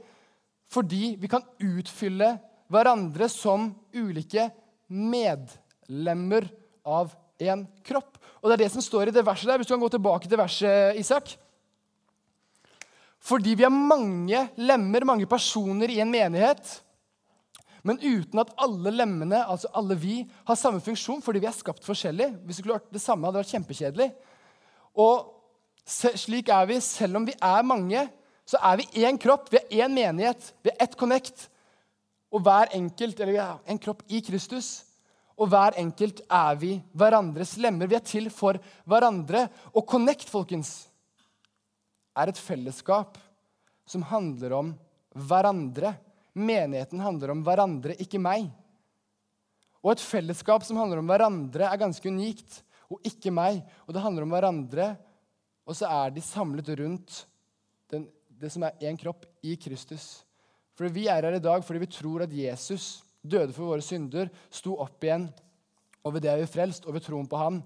fordi 0.71 1.05
vi 1.19 1.29
kan 1.31 1.43
utfylle 1.59 2.33
hverandre 2.71 3.27
som 3.31 3.69
ulike 3.95 4.49
medlemmer 4.91 6.47
av 6.83 7.11
en 7.43 7.65
kropp. 7.87 8.19
Og 8.39 8.49
det 8.49 8.55
er 8.55 8.63
det 8.63 8.69
som 8.73 8.83
står 8.83 9.11
i 9.11 9.15
det 9.15 9.23
verset 9.27 9.51
der. 9.51 9.59
Hvis 9.59 9.67
du 9.67 9.73
kan 9.75 9.83
gå 9.83 9.91
tilbake 9.91 10.31
til 10.31 10.39
verset, 10.39 10.99
Isak. 10.99 11.35
Fordi 13.21 13.53
vi 13.57 13.65
er 13.67 13.73
mange 13.73 14.47
lemmer, 14.57 15.05
mange 15.05 15.27
personer 15.29 15.91
i 15.93 15.99
en 16.01 16.09
menighet, 16.11 16.79
men 17.85 17.97
uten 18.01 18.41
at 18.41 18.53
alle 18.61 18.93
lemmene, 18.93 19.41
altså 19.41 19.69
alle 19.77 19.97
vi, 19.97 20.21
har 20.45 20.57
samme 20.57 20.81
funksjon 20.85 21.21
fordi 21.25 21.41
vi 21.41 21.49
er 21.49 21.55
skapt 21.55 21.85
forskjellig. 21.85 22.27
Hvis 22.45 22.59
vi 22.59 22.61
skulle 22.61 22.77
gjort 22.77 22.93
det 22.93 23.01
samme, 23.01 23.25
hadde 23.27 23.41
vært 23.41 23.53
kjempekjedelig. 23.55 24.09
Og 25.01 25.31
slik 25.89 26.51
er 26.53 26.67
vi, 26.69 26.77
selv 26.85 27.17
om 27.17 27.25
vi 27.25 27.33
er 27.37 27.65
mange, 27.65 28.05
så 28.45 28.59
er 28.69 28.81
vi 28.81 29.05
én 29.05 29.17
kropp, 29.21 29.49
vi 29.49 29.61
er 29.61 29.85
én 29.85 29.95
menighet, 29.95 30.51
vi 30.61 30.73
er 30.73 30.85
ett 30.85 30.97
connect. 30.99 31.47
Og 32.31 32.43
hver 32.45 32.69
enkelt, 32.77 33.19
eller 33.19 33.35
ja, 33.35 33.49
en 33.65 33.81
kropp 33.81 34.05
i 34.09 34.21
Kristus. 34.23 34.83
Og 35.41 35.49
hver 35.49 35.75
enkelt 35.81 36.21
er 36.29 36.57
vi 36.61 36.75
hverandres 36.93 37.55
lemmer. 37.57 37.89
Vi 37.89 37.97
er 37.97 38.05
til 38.05 38.29
for 38.33 38.59
hverandre. 38.85 39.47
Og 39.73 39.87
connect, 39.89 40.29
folkens, 40.29 40.90
er 42.17 42.31
et 42.31 42.39
fellesskap 42.39 43.17
som 43.87 44.05
handler 44.07 44.55
om 44.57 44.73
hverandre. 45.15 45.93
Menigheten 46.33 47.01
handler 47.03 47.33
om 47.33 47.43
hverandre, 47.45 47.97
ikke 47.99 48.21
meg. 48.21 48.49
Og 49.81 49.95
et 49.95 50.03
fellesskap 50.03 50.65
som 50.67 50.79
handler 50.79 51.01
om 51.01 51.09
hverandre, 51.09 51.67
er 51.67 51.81
ganske 51.81 52.07
unikt, 52.07 52.61
og 52.91 53.01
ikke 53.07 53.33
meg. 53.33 53.61
Og 53.87 53.95
det 53.95 54.03
handler 54.03 54.27
om 54.27 54.33
hverandre, 54.35 54.93
og 55.65 55.77
så 55.77 55.89
er 55.89 56.13
de 56.13 56.23
samlet 56.25 56.69
rundt 56.79 57.23
den 57.91 58.09
det 58.41 58.49
som 58.49 58.65
er 58.65 58.87
én 58.89 58.97
kropp 58.97 59.27
i 59.45 59.55
Kristus. 59.59 60.23
For 60.73 60.89
Vi 60.89 61.07
er 61.11 61.21
her 61.21 61.37
i 61.37 61.43
dag 61.43 61.63
fordi 61.65 61.83
vi 61.83 61.93
tror 61.93 62.23
at 62.25 62.33
Jesus 62.33 63.03
døde 63.21 63.53
for 63.53 63.69
våre 63.69 63.85
synder, 63.85 64.31
sto 64.49 64.73
opp 64.81 65.03
igjen, 65.03 65.27
og 66.01 66.15
ved 66.15 66.23
det 66.25 66.31
er 66.31 66.41
vi 66.41 66.49
frelst, 66.49 66.87
og 66.89 66.95
ved 66.95 67.05
troen 67.05 67.27
på 67.29 67.37
han, 67.37 67.59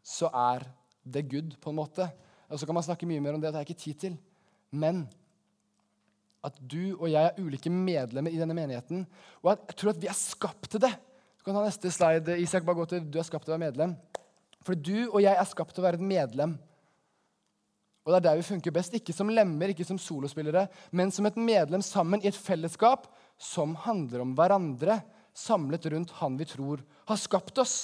så 0.00 0.30
er 0.32 0.64
det 1.04 1.26
good, 1.28 1.58
på 1.60 1.70
en 1.70 1.76
måte. 1.76 2.06
Og 2.50 2.58
Så 2.58 2.66
kan 2.66 2.74
man 2.74 2.86
snakke 2.86 3.06
mye 3.06 3.20
mer 3.20 3.34
om 3.34 3.40
det, 3.40 3.50
det 3.50 3.58
har 3.58 3.64
jeg 3.64 3.70
ikke 3.70 3.84
tid 3.84 4.00
til. 4.00 4.18
Men 4.70 5.06
at 6.44 6.54
du 6.60 6.94
og 7.00 7.08
jeg 7.10 7.24
er 7.24 7.42
ulike 7.42 7.70
medlemmer 7.70 8.30
i 8.30 8.38
denne 8.38 8.54
menigheten, 8.54 9.06
og 9.42 9.52
at 9.52 9.64
jeg 9.66 9.76
tror 9.80 9.90
at 9.90 10.02
vi 10.02 10.06
er 10.06 10.18
skapt 10.18 10.70
til 10.70 10.80
det. 10.84 10.92
Du 11.38 11.44
kan 11.44 11.56
ta 11.56 11.64
neste 11.64 11.90
slide, 11.90 12.38
Isak. 12.38 12.64
bare 12.64 12.76
gå 12.76 12.86
til, 12.86 13.10
Du 13.10 13.18
er 13.18 13.26
skapt 13.26 13.44
til 13.44 13.54
å 13.54 13.58
være 13.58 13.70
medlem. 13.70 13.96
For 14.62 14.74
du 14.74 15.10
og 15.10 15.22
jeg 15.22 15.34
er 15.34 15.44
skapt 15.44 15.74
til 15.74 15.82
å 15.82 15.86
være 15.86 15.98
et 15.98 16.06
medlem 16.06 16.58
og 18.06 18.12
det 18.14 18.18
er 18.20 18.26
der 18.28 18.38
vi 18.38 18.46
funker 18.46 18.74
best. 18.74 18.94
Ikke 18.94 19.14
som 19.14 19.30
lemmer, 19.34 19.72
ikke 19.72 19.84
som 19.84 19.98
solospillere, 19.98 20.68
men 20.94 21.10
som 21.10 21.26
et 21.26 21.38
medlem 21.42 21.82
sammen 21.82 22.22
i 22.22 22.30
et 22.30 22.38
fellesskap 22.38 23.08
som 23.36 23.74
handler 23.82 24.22
om 24.22 24.34
hverandre, 24.38 25.00
samlet 25.36 25.90
rundt 25.92 26.14
Han 26.22 26.38
vi 26.38 26.46
tror 26.48 26.84
har 27.10 27.18
skapt 27.20 27.58
oss. 27.58 27.74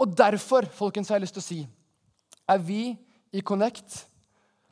Og 0.00 0.16
derfor, 0.16 0.64
folkens, 0.72 1.12
har 1.12 1.20
jeg 1.20 1.26
lyst 1.26 1.36
til 1.36 1.44
å 1.44 1.46
si, 1.46 1.58
er 2.50 2.60
vi 2.62 2.94
i 3.34 3.42
Connect 3.42 4.04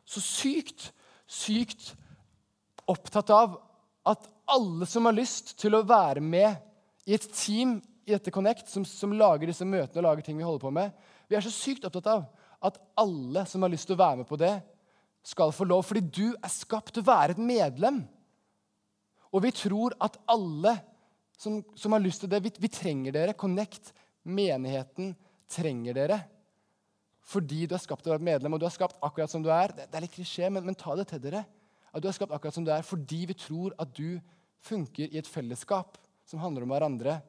så 0.04 0.20
sykt, 0.22 0.90
sykt 1.26 1.92
opptatt 2.90 3.30
av 3.32 3.56
at 4.08 4.28
alle 4.52 4.86
som 4.90 5.06
har 5.08 5.16
lyst 5.16 5.54
til 5.60 5.76
å 5.78 5.84
være 5.86 6.20
med 6.24 6.58
i 7.08 7.16
et 7.16 7.26
team 7.34 7.78
i 8.06 8.14
dette 8.14 8.32
Connect, 8.34 8.68
som, 8.68 8.84
som 8.86 9.14
lager 9.14 9.48
disse 9.48 9.66
møtene 9.66 10.02
og 10.02 10.08
lager 10.08 10.26
ting 10.26 10.38
vi 10.38 10.46
holder 10.46 10.64
på 10.64 10.72
med, 10.74 10.90
vi 11.30 11.38
er 11.38 11.44
så 11.44 11.52
sykt 11.54 11.86
opptatt 11.88 12.10
av 12.10 12.24
at 12.62 12.78
alle 12.98 13.44
som 13.48 13.62
har 13.64 13.72
lyst 13.72 13.88
til 13.88 13.96
å 13.96 14.02
være 14.02 14.22
med 14.22 14.28
på 14.28 14.38
det, 14.38 14.54
skal 15.22 15.54
få 15.54 15.66
lov. 15.66 15.84
Fordi 15.86 16.02
du 16.02 16.34
er 16.34 16.50
skapt 16.50 16.94
til 16.94 17.04
å 17.04 17.10
være 17.10 17.36
et 17.36 17.42
medlem. 17.42 18.02
Og 19.32 19.44
vi 19.44 19.52
tror 19.54 19.94
at 20.02 20.18
alle 20.30 20.76
som, 21.38 21.60
som 21.78 21.94
har 21.94 22.02
lyst 22.02 22.22
til 22.22 22.30
det 22.30 22.42
vi, 22.44 22.52
vi, 22.62 22.70
trenger 22.70 23.14
dere. 23.14 23.36
Connect, 23.38 23.92
menigheten, 24.22 25.14
trenger 25.50 25.96
dere. 25.96 26.18
Fordi 27.22 27.66
du 27.70 27.74
er 27.76 27.82
skapt 27.82 28.02
til 28.04 28.10
å 28.10 28.16
være 28.16 28.26
medlem, 28.26 28.54
og 28.54 28.62
du 28.62 28.66
er 28.66 28.74
skapt 28.74 28.98
akkurat 29.04 29.30
som 29.30 29.44
du 29.44 29.50
er. 29.54 29.74
Det, 29.76 29.88
er 29.92 30.04
litt 30.04 30.14
klisjé, 30.14 30.48
men, 30.50 30.64
men, 30.66 30.78
ta 30.78 30.96
det 30.98 31.06
til 31.12 31.22
dere. 31.22 31.44
At 31.92 32.02
du 32.02 32.08
er 32.10 32.16
skapt 32.16 32.34
akkurat 32.34 32.56
som 32.56 32.66
du 32.66 32.72
er 32.74 32.86
fordi 32.86 33.26
vi 33.28 33.36
tror 33.36 33.76
at 33.80 33.92
du 33.94 34.18
funker 34.64 35.10
i 35.10 35.20
et 35.20 35.28
fellesskap 35.28 35.98
som 36.28 36.40
handler 36.42 36.64
om 36.64 36.72
hverandre. 36.72 37.20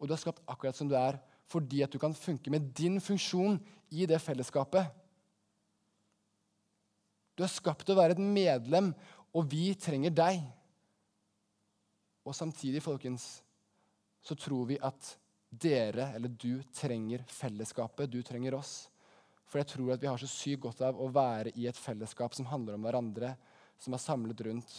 Og 0.00 0.08
du 0.08 0.14
er 0.16 0.20
skapt 0.22 0.42
akkurat 0.50 0.76
som 0.78 0.90
du 0.90 0.96
er 0.98 1.20
fordi 1.52 1.82
at 1.84 1.92
du 1.92 2.00
kan 2.00 2.14
funke 2.16 2.50
med 2.50 2.70
din 2.76 2.96
funksjon 3.04 3.58
i 3.92 4.06
det 4.08 4.18
fellesskapet. 4.24 4.88
Du 7.36 7.42
er 7.44 7.52
skapt 7.52 7.84
til 7.84 7.94
å 7.94 8.00
være 8.00 8.16
et 8.16 8.22
medlem, 8.22 8.92
og 9.34 9.50
vi 9.50 9.74
trenger 9.78 10.14
deg. 10.14 10.40
Og 12.24 12.34
samtidig, 12.34 12.80
folkens, 12.82 13.42
så 14.24 14.36
tror 14.38 14.70
vi 14.70 14.78
at 14.80 15.10
dere, 15.50 16.08
eller 16.16 16.32
du, 16.32 16.62
trenger 16.74 17.26
fellesskapet. 17.28 18.10
Du 18.10 18.22
trenger 18.24 18.56
oss. 18.56 18.86
For 19.54 19.62
jeg 19.62 19.70
tror 19.70 19.92
at 19.94 20.00
vi 20.02 20.08
har 20.10 20.18
så 20.18 20.26
sykt 20.26 20.64
godt 20.64 20.80
av 20.82 20.96
å 20.98 21.06
være 21.14 21.52
i 21.54 21.68
et 21.70 21.76
fellesskap 21.78 22.32
som 22.34 22.48
handler 22.50 22.74
om 22.74 22.82
hverandre, 22.82 23.28
som 23.78 23.94
er 23.94 24.00
samlet 24.02 24.40
rundt 24.42 24.72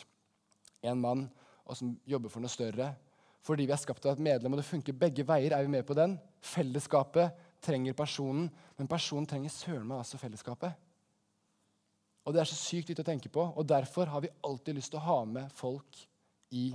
en 0.83 0.99
mann, 0.99 1.21
og 1.63 1.77
som 1.79 1.93
jobber 2.03 2.33
for 2.33 2.43
noe 2.43 2.51
større. 2.51 2.89
Fordi 3.47 3.69
vi 3.69 3.71
er 3.71 3.79
skapt 3.79 4.03
av 4.03 4.17
et 4.17 4.23
medlem, 4.27 4.51
og 4.51 4.59
det 4.59 4.67
funker 4.67 4.97
begge 4.99 5.23
veier. 5.23 5.55
Er 5.55 5.63
vi 5.63 5.71
med 5.71 5.87
på 5.87 5.95
den? 5.95 6.17
Fellesskapet 6.43 7.39
trenger 7.63 7.95
personen, 7.95 8.49
men 8.75 8.91
personen 8.91 9.29
trenger 9.31 9.55
søren 9.55 9.87
meg 9.87 10.01
altså 10.01 10.19
fellesskapet. 10.19 10.75
Og 12.27 12.35
Det 12.35 12.43
er 12.43 12.51
så 12.51 12.59
sykt 12.59 12.91
viktig 12.91 13.05
å 13.05 13.07
tenke 13.13 13.31
på, 13.31 13.47
og 13.55 13.71
derfor 13.71 14.11
har 14.11 14.27
vi 14.27 14.33
alltid 14.43 14.75
lyst 14.75 14.91
til 14.91 14.99
å 14.99 15.07
ha 15.07 15.17
med 15.23 15.55
folk 15.55 16.03
i 16.51 16.65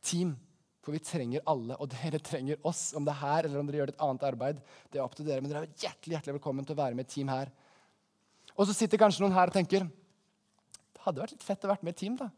team. 0.00 0.38
For 0.82 0.94
vi 0.94 1.02
trenger 1.04 1.44
alle, 1.46 1.76
og 1.78 1.90
dere 1.92 2.18
trenger 2.22 2.60
oss. 2.66 2.90
Om 2.98 3.06
det 3.06 3.14
er 3.14 3.20
her 3.22 3.48
eller 3.48 3.60
om 3.60 3.68
dere 3.68 3.82
gjør 3.82 3.92
et 3.94 4.04
annet 4.06 4.28
arbeid, 4.32 4.62
det 4.90 4.98
er 4.98 5.04
opp 5.04 5.16
til 5.18 5.28
dere. 5.28 5.42
Men 5.42 5.52
dere 5.52 5.64
er 5.66 5.74
hjertelig 5.84 6.18
hjertelig 6.18 6.36
velkommen 6.38 6.66
til 6.66 6.76
å 6.76 6.82
være 6.82 6.98
med 6.98 7.06
i 7.06 7.08
et 7.08 7.14
team 7.14 7.32
her. 7.32 7.52
Og 8.56 8.66
så 8.68 8.76
sitter 8.76 9.00
kanskje 9.00 9.24
noen 9.24 9.36
her 9.36 9.52
og 9.52 9.56
tenker 9.56 9.86
det 9.86 11.06
hadde 11.06 11.22
vært 11.22 11.34
litt 11.34 11.46
fett 11.46 11.64
å 11.66 11.70
være 11.72 11.82
med 11.82 11.92
i 11.92 11.94
et 11.96 12.02
team. 12.02 12.18
da. 12.18 12.28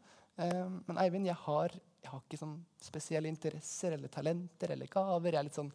Eh, 0.41 0.65
men 0.87 0.99
Eivind, 1.01 1.27
jeg 1.29 1.37
har, 1.43 1.73
jeg 2.01 2.11
har 2.11 2.21
ikke 2.23 2.39
sånn 2.39 2.57
spesielle 2.81 3.29
interesser 3.29 3.97
eller 3.97 4.13
talenter 4.13 4.73
eller 4.73 4.89
gaver. 4.89 5.33
Jeg 5.33 5.41
er 5.41 5.49
litt 5.49 5.59
sånn 5.59 5.73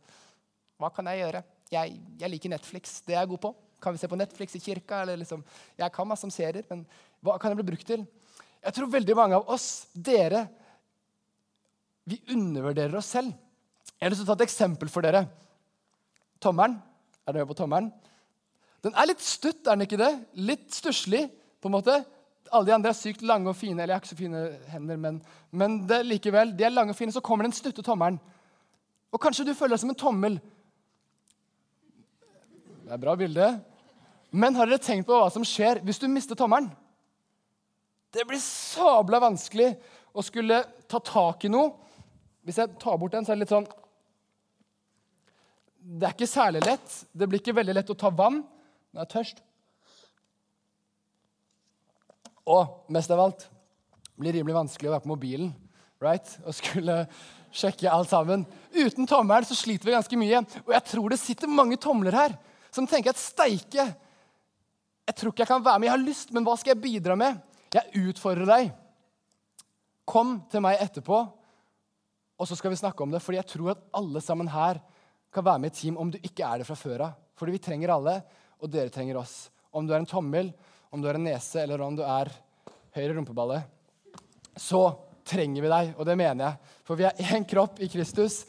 Hva 0.81 0.89
kan 0.95 1.11
jeg 1.11 1.21
gjøre? 1.21 1.43
jeg, 1.71 1.99
jeg, 2.19 2.31
liker 2.33 2.53
Netflix. 2.53 2.99
Det 3.07 3.15
er 3.15 3.23
jeg 3.23 3.31
god 3.33 3.43
på. 3.45 3.53
Kan 3.81 3.95
vi 3.95 4.03
se 4.03 4.11
på 4.11 4.19
Netflix 4.19 4.57
i 4.59 4.63
kirka? 4.63 5.05
Liksom, 5.09 5.45
jeg 5.79 5.95
kan 5.95 6.09
masse 6.09 6.27
om 6.27 6.33
serier, 6.35 6.67
men 6.71 6.83
hva 7.25 7.37
kan 7.41 7.53
jeg 7.53 7.61
bli 7.61 7.71
brukt 7.71 7.87
til? 7.89 8.03
Jeg 8.61 8.77
tror 8.77 8.91
veldig 8.93 9.17
mange 9.17 9.39
av 9.39 9.53
oss, 9.55 9.87
dere, 9.95 10.45
vi 12.11 12.21
undervurderer 12.35 12.99
oss 12.99 13.11
selv. 13.15 13.33
Jeg 13.97 14.07
har 14.07 14.13
lyst 14.13 14.23
til 14.23 14.29
å 14.29 14.33
ta 14.33 14.39
et 14.39 14.47
eksempel 14.47 14.91
for 14.93 15.07
dere. 15.07 15.25
Tommelen. 16.43 16.79
Er 17.27 17.35
dere 17.35 17.45
med 17.45 17.53
på 17.53 17.59
tommelen? 17.59 17.91
Den 18.85 18.97
er 18.97 19.11
litt 19.11 19.23
stutt, 19.25 19.61
er 19.67 19.77
den 19.77 19.85
ikke 19.85 20.01
det? 20.01 20.13
Litt 20.41 20.71
stusslig, 20.73 21.27
på 21.61 21.69
en 21.69 21.77
måte. 21.77 21.99
Alle 22.51 22.67
de 22.67 22.75
andre 22.75 22.91
er 22.95 22.97
sykt 22.97 23.23
lange 23.27 23.53
og 23.53 23.59
fine. 23.59 23.83
Eller 23.83 23.95
jeg 23.95 23.99
har 23.99 24.05
ikke 24.05 24.15
så 24.15 24.23
fine 24.23 24.45
hender, 24.73 25.01
men, 25.01 25.21
men 25.53 25.83
det, 25.91 26.01
likevel, 26.09 26.55
de 26.57 26.67
er 26.67 26.73
lange 26.73 26.95
og 26.95 26.99
fine. 26.99 27.13
Så 27.13 27.23
kommer 27.25 27.47
den 27.47 27.55
stutte 27.55 27.85
tommelen. 27.85 28.19
Og 29.11 29.21
kanskje 29.23 29.45
du 29.49 29.53
føler 29.59 29.75
deg 29.75 29.83
som 29.83 29.93
en 29.93 30.03
tommel 30.07 30.41
det 32.91 32.97
er 32.97 33.03
bra 33.05 33.13
bilde. 33.15 33.49
Men 34.35 34.57
har 34.59 34.67
dere 34.67 34.83
tenkt 34.83 35.07
på 35.07 35.15
hva 35.15 35.29
som 35.31 35.45
skjer 35.47 35.79
hvis 35.87 36.01
du 36.03 36.09
mister 36.11 36.35
tommelen? 36.35 36.73
Det 38.11 38.25
blir 38.27 38.41
sabla 38.43 39.21
vanskelig 39.23 39.69
å 40.11 40.25
skulle 40.27 40.59
ta 40.91 40.99
tak 40.99 41.47
i 41.47 41.51
noe. 41.55 41.69
Hvis 42.47 42.59
jeg 42.61 42.73
tar 42.81 42.99
bort 43.01 43.15
den, 43.15 43.27
så 43.27 43.33
er 43.33 43.39
det 43.39 43.45
litt 43.45 43.53
sånn 43.53 43.69
Det 46.01 46.09
er 46.09 46.15
ikke 46.17 46.31
særlig 46.31 46.65
lett. 46.67 46.99
Det 47.13 47.29
blir 47.29 47.43
ikke 47.43 47.57
veldig 47.57 47.77
lett 47.77 47.93
å 47.93 47.99
ta 47.99 48.13
vann 48.13 48.41
når 48.41 49.01
jeg 49.01 49.07
er 49.07 49.15
tørst. 49.15 49.43
Og 52.51 52.93
mest 52.93 53.13
av 53.15 53.23
alt 53.23 53.47
blir 54.21 54.35
rimelig 54.37 54.57
vanskelig 54.57 54.91
å 54.91 54.95
være 54.97 55.05
på 55.05 55.13
mobilen 55.13 55.53
right? 56.03 56.33
og 56.45 56.57
skulle 56.57 57.05
sjekke 57.55 57.91
alt 57.91 58.11
sammen. 58.11 58.45
Uten 58.75 59.09
tommelen 59.09 59.47
så 59.49 59.57
sliter 59.59 59.89
vi 59.89 59.97
ganske 59.97 60.19
mye. 60.21 60.43
Og 60.65 60.75
jeg 60.75 60.87
tror 60.93 61.13
det 61.13 61.21
sitter 61.21 61.51
mange 61.51 61.79
tomler 61.81 62.17
her 62.17 62.37
som 62.71 62.87
tenker 62.87 63.11
at 63.11 63.19
steike 63.19 63.89
Jeg 65.11 65.17
tror 65.19 65.33
ikke 65.33 65.43
jeg 65.43 65.51
kan 65.51 65.65
være 65.65 65.81
med. 65.81 65.89
Jeg 65.89 65.97
har 65.97 66.05
lyst, 66.05 66.29
men 66.31 66.45
hva 66.47 66.55
skal 66.59 66.71
jeg 66.75 66.83
bidra 66.85 67.17
med? 67.19 67.41
Jeg 67.75 68.05
utfordrer 68.11 68.47
deg. 68.47 68.69
Kom 70.07 70.37
til 70.51 70.63
meg 70.63 70.79
etterpå, 70.83 71.25
og 72.41 72.49
så 72.49 72.57
skal 72.57 72.73
vi 72.73 72.81
snakke 72.81 73.05
om 73.05 73.13
det. 73.13 73.21
Fordi 73.21 73.37
jeg 73.37 73.51
tror 73.53 73.75
at 73.75 73.83
alle 73.97 74.23
sammen 74.25 74.49
her 74.49 74.81
kan 75.31 75.45
være 75.45 75.61
med 75.61 75.75
i 75.75 75.77
team 75.77 75.99
om 76.01 76.11
du 76.11 76.17
ikke 76.23 76.47
er 76.47 76.63
det 76.63 76.69
fra 76.69 76.79
før 76.79 77.05
av. 77.11 77.19
Fordi 77.37 77.53
vi 77.53 77.63
trenger 77.63 77.93
alle, 77.93 78.17
og 78.61 78.73
dere 78.73 78.93
trenger 78.93 79.21
oss. 79.21 79.51
Om 79.73 79.87
du 79.87 79.93
er 79.93 80.01
en 80.01 80.09
tommel, 80.09 80.51
om 80.91 81.03
du 81.03 81.09
er 81.09 81.19
en 81.21 81.29
nese, 81.29 81.61
eller 81.63 81.85
om 81.85 81.97
du 81.97 82.03
er 82.05 82.33
høyre 82.97 83.15
rumpeballe, 83.17 83.61
så 84.57 84.83
trenger 85.29 85.63
vi 85.63 85.71
deg, 85.71 85.93
og 85.95 86.09
det 86.09 86.17
mener 86.19 86.47
jeg. 86.47 86.75
For 86.89 86.99
vi 86.99 87.07
er 87.07 87.37
én 87.37 87.47
kropp 87.49 87.79
i 87.85 87.89
Kristus, 87.93 88.43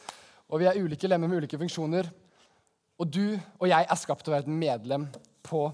og 0.49 0.63
vi 0.63 0.67
er 0.71 0.79
ulike 0.81 1.07
lemmer 1.11 1.29
med 1.29 1.43
ulike 1.43 1.59
funksjoner. 1.59 2.09
Og 2.99 3.11
du 3.11 3.35
og 3.59 3.67
jeg 3.69 3.85
er 3.85 3.99
skapt 3.99 4.25
til 4.25 4.31
å 4.31 4.37
være 4.37 4.47
et 4.47 4.55
medlem 4.63 5.05
på 5.45 5.67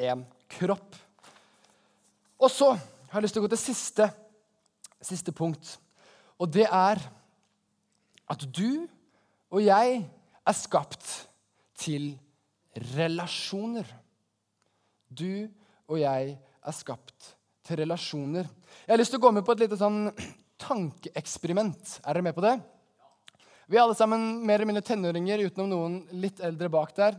én 0.00 0.24
kropp. 0.56 0.96
Og 2.40 2.50
så 2.52 2.72
har 2.72 3.20
jeg 3.20 3.28
lyst 3.28 3.36
til 3.36 3.44
å 3.44 3.46
gå 3.46 3.52
til 3.52 3.64
siste, 3.68 4.10
siste 5.04 5.32
punkt. 5.36 5.76
Og 6.40 6.48
det 6.52 6.66
er 6.66 7.00
at 8.30 8.46
du 8.46 8.86
og 9.50 9.62
jeg 9.64 10.02
er 10.46 10.56
skapt 10.56 11.08
til 11.80 12.12
relasjoner. 12.94 13.86
Du 15.10 15.48
og 15.90 15.98
jeg 15.98 16.36
er 16.38 16.76
skapt 16.76 17.32
til 17.66 17.80
relasjoner. 17.82 18.46
Jeg 18.86 18.92
har 18.92 19.00
lyst 19.00 19.14
til 19.14 19.20
å 19.20 19.24
gå 19.26 19.32
med 19.34 19.46
på 19.46 19.56
et 19.56 19.64
lite 19.64 19.78
sånn 19.80 20.04
tankeeksperiment. 20.60 21.98
Er 22.04 22.14
dere 22.14 22.26
med 22.28 22.36
på 22.36 22.44
det? 22.44 22.54
Vi 23.70 23.78
er 23.78 23.84
alle 23.84 23.98
sammen 23.98 24.40
mer 24.46 24.58
eller 24.58 24.70
mindre 24.70 24.86
tenåringer, 24.86 25.44
utenom 25.46 25.70
noen 25.70 25.98
litt 26.22 26.42
eldre 26.42 26.70
bak 26.72 26.94
der. 26.96 27.18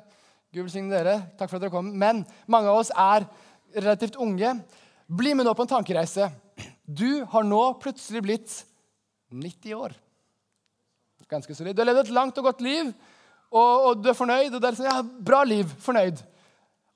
Gud 0.51 0.65
velsigne 0.65 0.91
dere. 0.91 1.17
Takk 1.39 1.47
for 1.47 1.57
at 1.57 1.65
dere 1.65 1.73
kom. 1.73 1.91
Men 1.95 2.25
mange 2.51 2.71
av 2.71 2.81
oss 2.81 2.91
er 2.91 3.27
relativt 3.75 4.19
unge. 4.19 4.57
Bli 5.07 5.35
med 5.35 5.47
nå 5.47 5.55
på 5.55 5.63
en 5.63 5.71
tankereise. 5.71 6.27
Du 6.83 7.23
har 7.31 7.47
nå 7.47 7.61
plutselig 7.79 8.23
blitt 8.23 8.55
90 9.31 9.77
år. 9.79 9.95
Ganske 11.31 11.55
solid. 11.55 11.75
Du 11.75 11.81
har 11.81 11.87
levd 11.87 12.03
et 12.03 12.15
langt 12.15 12.37
og 12.41 12.49
godt 12.49 12.61
liv, 12.65 12.91
og, 13.51 13.85
og 13.87 14.03
du 14.03 14.09
er 14.11 14.17
fornøyd. 14.17 14.51
og 14.51 14.59
det 14.59 14.69
er 14.69 14.77
sånn, 14.79 14.89
ja, 14.89 14.99
Bra 15.31 15.41
liv. 15.47 15.69
Fornøyd. 15.79 16.19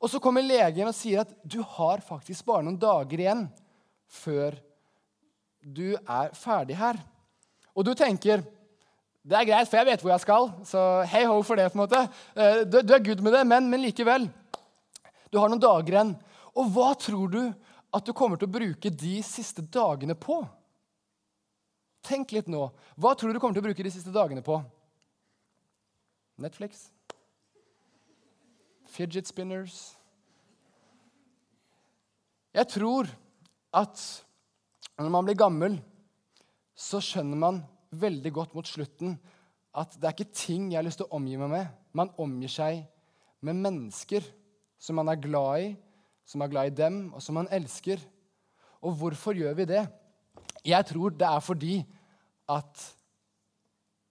Og 0.03 0.11
så 0.11 0.19
kommer 0.21 0.43
legen 0.43 0.89
og 0.89 0.95
sier 0.95 1.23
at 1.23 1.31
du 1.43 1.61
har 1.63 2.03
faktisk 2.03 2.45
bare 2.47 2.65
noen 2.65 2.79
dager 2.79 3.21
igjen 3.21 3.45
før 4.11 4.57
du 5.65 5.95
er 5.95 6.35
ferdig 6.37 6.75
her. 6.77 6.99
Og 7.73 7.87
du 7.87 7.93
tenker 7.97 8.43
det 9.25 9.37
er 9.39 9.47
greit, 9.47 9.69
for 9.71 9.79
jeg 9.79 9.87
vet 9.87 10.03
hvor 10.03 10.11
jeg 10.13 10.21
skal, 10.21 10.51
så 10.69 10.81
hei 11.09 11.23
ho 11.25 11.39
for 11.41 11.57
det. 11.57 11.71
på 11.71 11.79
en 11.79 11.81
måte. 11.81 12.03
Eh, 12.37 12.59
du, 12.69 12.77
du 12.85 12.91
er 12.93 13.01
good 13.01 13.23
med 13.25 13.33
det, 13.33 13.41
men, 13.49 13.71
men, 13.71 13.81
likevel. 13.81 14.27
Du 15.33 15.39
har 15.41 15.49
noen 15.49 15.63
dager 15.63 15.95
igjen. 15.95 16.11
Og 16.53 16.69
hva 16.75 16.91
tror 17.01 17.31
du 17.33 17.41
at 17.49 18.05
du 18.05 18.13
kommer 18.13 18.37
til 18.37 18.51
å 18.51 18.53
bruke 18.53 18.91
de 18.93 19.15
siste 19.25 19.65
dagene 19.65 20.13
på? 20.13 20.43
Tenk 22.05 22.33
litt 22.35 22.49
nå. 22.51 22.67
Hva 23.01 23.15
tror 23.17 23.31
du 23.31 23.37
du 23.37 23.41
kommer 23.41 23.57
til 23.57 23.63
å 23.63 23.67
bruke 23.67 23.85
de 23.85 23.93
siste 23.93 24.13
dagene 24.13 24.43
på? 24.45 24.59
Netflix? 26.41 26.89
Fidget 28.91 29.27
spinners? 29.27 29.95
Jeg 32.55 32.69
tror 32.71 33.09
at 33.75 33.99
når 34.95 35.11
man 35.11 35.27
blir 35.27 35.39
gammel, 35.39 35.79
så 36.75 37.01
skjønner 37.03 37.39
man 37.39 37.63
veldig 37.95 38.31
godt 38.35 38.53
mot 38.55 38.67
slutten 38.67 39.17
at 39.75 39.95
det 39.99 40.07
er 40.07 40.15
ikke 40.15 40.35
ting 40.35 40.69
jeg 40.71 40.79
har 40.79 40.85
lyst 40.87 41.01
til 41.01 41.09
å 41.09 41.17
omgi 41.17 41.35
meg 41.39 41.51
med. 41.51 41.71
Man 41.95 42.13
omgir 42.21 42.51
seg 42.51 42.85
med 43.43 43.59
mennesker 43.59 44.23
som 44.79 44.99
man 44.99 45.11
er 45.11 45.19
glad 45.19 45.65
i, 45.65 45.69
som 46.27 46.43
er 46.43 46.51
glad 46.51 46.71
i 46.71 46.75
dem, 46.77 46.99
og 47.11 47.23
som 47.23 47.35
man 47.39 47.49
elsker. 47.53 47.99
Og 48.85 48.95
hvorfor 48.99 49.35
gjør 49.35 49.57
vi 49.59 49.67
det? 49.73 49.83
Jeg 50.65 50.87
tror 50.89 51.13
det 51.13 51.27
er 51.27 51.43
fordi 51.43 51.75
at 52.51 52.85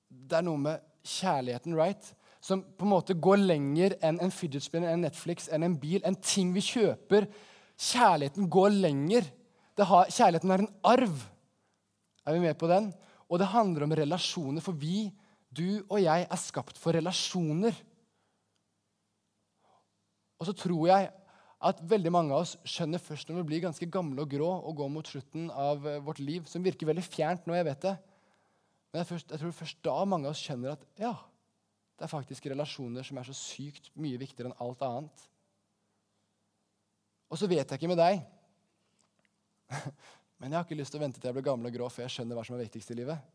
det 0.09 0.39
er 0.39 0.47
noe 0.47 0.61
med 0.61 0.83
kjærligheten, 1.05 1.77
right? 1.79 2.11
Som 2.45 2.63
på 2.77 2.87
en 2.87 2.93
måte 2.93 3.17
går 3.17 3.41
lenger 3.41 3.97
enn 4.05 4.21
en 4.23 4.35
fidget 4.35 4.65
spinner, 4.65 4.93
en 4.93 5.05
Netflix, 5.07 5.49
enn 5.49 5.65
en 5.67 5.79
bil. 5.81 6.03
En 6.05 6.17
ting 6.17 6.53
vi 6.55 6.63
kjøper. 6.65 7.29
Kjærligheten 7.81 8.51
går 8.53 8.77
lenger 8.77 9.31
har, 9.83 10.11
kjærligheten 10.13 10.53
er 10.55 10.63
en 10.63 10.75
arv. 10.87 11.25
Er 12.25 12.37
vi 12.37 12.45
med 12.45 12.55
på 12.59 12.69
den? 12.71 12.93
Og 13.27 13.41
det 13.41 13.51
handler 13.51 13.87
om 13.87 13.97
relasjoner, 13.97 14.63
for 14.63 14.77
vi, 14.79 15.09
du 15.51 15.83
og 15.89 15.99
jeg, 16.03 16.29
er 16.31 16.41
skapt 16.41 16.79
for 16.79 16.95
relasjoner. 16.95 17.75
Og 20.39 20.47
så 20.47 20.55
tror 20.55 20.87
jeg 20.91 21.11
at 21.65 21.81
veldig 21.89 22.13
mange 22.13 22.35
av 22.35 22.45
oss 22.45 22.59
skjønner 22.69 23.01
først 23.01 23.31
når 23.31 23.41
vi 23.41 23.49
blir 23.49 23.63
ganske 23.65 23.87
gamle 23.89 24.21
og 24.21 24.31
grå 24.31 24.51
og 24.53 24.75
går 24.77 24.91
mot 24.93 25.09
slutten 25.09 25.47
av 25.49 25.87
eh, 25.89 26.03
vårt 26.05 26.21
liv, 26.21 26.45
som 26.45 26.65
virker 26.65 26.91
veldig 26.91 27.05
fjernt 27.07 27.47
nå, 27.49 27.57
jeg 27.57 27.67
vet 27.71 27.87
det. 27.87 27.95
Men 28.95 29.03
jeg, 29.03 29.11
først, 29.11 29.33
jeg 29.35 29.43
tror 29.43 29.55
først 29.59 29.81
da 29.83 29.95
mange 30.07 30.31
av 30.31 30.37
oss 30.37 30.43
skjønner 30.47 30.77
at 30.77 30.85
ja, 31.03 31.11
det 31.99 32.07
er 32.07 32.13
faktisk 32.15 32.47
relasjoner 32.47 33.07
som 33.07 33.19
er 33.19 33.27
så 33.27 33.35
sykt 33.35 33.91
mye 33.99 34.21
viktigere 34.23 34.53
enn 34.53 34.61
alt 34.63 34.85
annet. 34.87 35.25
Og 37.27 37.41
så 37.41 37.51
vet 37.51 37.67
jeg 37.67 37.81
ikke 37.81 37.91
med 37.91 37.99
deg, 37.99 38.23
Men 40.39 40.53
jeg 40.53 40.59
har 40.59 40.67
ikke 40.67 40.77
lyst 40.77 40.93
til 40.93 41.01
å 41.01 41.05
vente 41.05 41.21
til 41.21 41.31
jeg 41.31 41.37
blir 41.39 41.47
gammel 41.47 41.71
og 41.71 41.77
grå 41.77 41.87
før 41.93 42.05
jeg 42.05 42.15
skjønner 42.17 42.37
hva 42.37 42.43
som 42.47 42.57
er 42.57 42.65
viktigst 42.67 42.91
i 42.93 42.97
livet. 42.99 43.31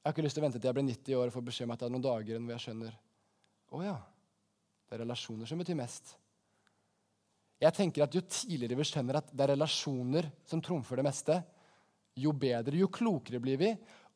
Jeg 0.00 0.08
har 0.08 0.14
ikke 0.14 0.24
lyst 0.24 0.36
til 0.36 0.42
å 0.42 0.46
vente 0.46 0.58
til 0.60 0.68
jeg 0.68 0.76
blir 0.76 0.88
90 0.88 1.20
år 1.20 1.30
og 1.30 1.36
får 1.36 1.46
beskjed 1.46 1.68
om 1.68 1.74
at 1.74 1.80
det 1.80 1.86
er 1.86 1.94
noen 1.94 2.04
dager 2.06 2.40
hvor 2.40 2.54
jeg 2.54 2.64
skjønner 2.64 2.98
å 3.70 3.82
ja, 3.84 3.94
det 4.88 4.96
er 4.96 5.02
relasjoner 5.04 5.48
som 5.48 5.62
betyr 5.62 5.78
mest. 5.78 6.12
Jeg 7.60 7.76
tenker 7.76 8.04
at 8.04 8.16
Jo 8.16 8.22
tidligere 8.24 8.78
vi 8.80 8.86
skjønner 8.88 9.20
at 9.20 9.32
det 9.32 9.44
er 9.44 9.52
relasjoner 9.54 10.30
som 10.48 10.62
trumfer 10.64 11.00
det 11.00 11.06
meste, 11.06 11.36
jo 12.20 12.32
bedre, 12.34 12.80
jo 12.80 12.88
klokere 12.92 13.40
blir 13.40 13.60
vi, 13.60 13.70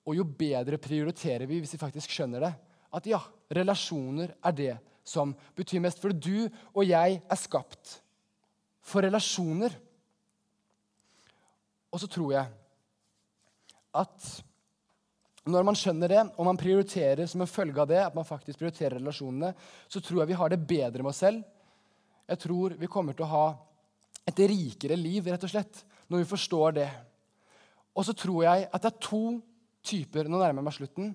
og 0.05 0.17
jo 0.19 0.25
bedre 0.25 0.81
prioriterer 0.81 1.49
vi 1.49 1.61
hvis 1.63 1.75
vi 1.77 1.81
faktisk 1.81 2.13
skjønner 2.13 2.45
det. 2.45 2.53
At 2.95 3.07
ja, 3.09 3.21
relasjoner 3.57 4.35
er 4.45 4.57
det 4.57 4.75
som 5.05 5.33
betyr 5.57 5.83
mest. 5.85 6.01
For 6.01 6.13
du 6.13 6.47
og 6.75 6.85
jeg 6.87 7.21
er 7.21 7.41
skapt 7.41 7.99
for 8.85 9.05
relasjoner. 9.05 9.73
Og 11.95 12.03
så 12.03 12.11
tror 12.11 12.35
jeg 12.37 12.53
at 13.95 14.29
når 15.45 15.67
man 15.69 15.77
skjønner 15.77 16.09
det, 16.09 16.23
og 16.41 16.47
man 16.49 16.59
prioriterer 16.59 17.29
som 17.29 17.43
en 17.45 17.51
følge 17.51 17.83
av 17.83 17.89
det, 17.91 18.01
at 18.01 18.15
man 18.17 18.25
faktisk 18.25 18.63
prioriterer 18.63 18.97
relasjonene, 18.97 19.53
så 19.93 20.01
tror 20.01 20.23
jeg 20.23 20.31
vi 20.33 20.39
har 20.41 20.51
det 20.51 20.65
bedre 20.65 21.05
med 21.05 21.13
oss 21.13 21.21
selv. 21.21 21.43
Jeg 22.25 22.41
tror 22.41 22.77
vi 22.81 22.89
kommer 22.89 23.17
til 23.17 23.27
å 23.27 23.33
ha 23.33 23.47
et 24.25 24.41
rikere 24.41 24.97
liv, 24.97 25.27
rett 25.29 25.45
og 25.45 25.53
slett, 25.53 25.83
når 26.09 26.23
vi 26.23 26.31
forstår 26.31 26.79
det. 26.81 26.89
Og 27.93 28.07
så 28.09 28.15
tror 28.17 28.47
jeg 28.47 28.65
at 28.71 28.87
det 28.87 28.91
er 28.91 29.05
to 29.05 29.25
typer 29.85 30.29
nå 30.29 30.41
nærmer 30.41 30.63
jeg 30.63 30.69
meg 30.69 30.77
slutten, 30.79 31.15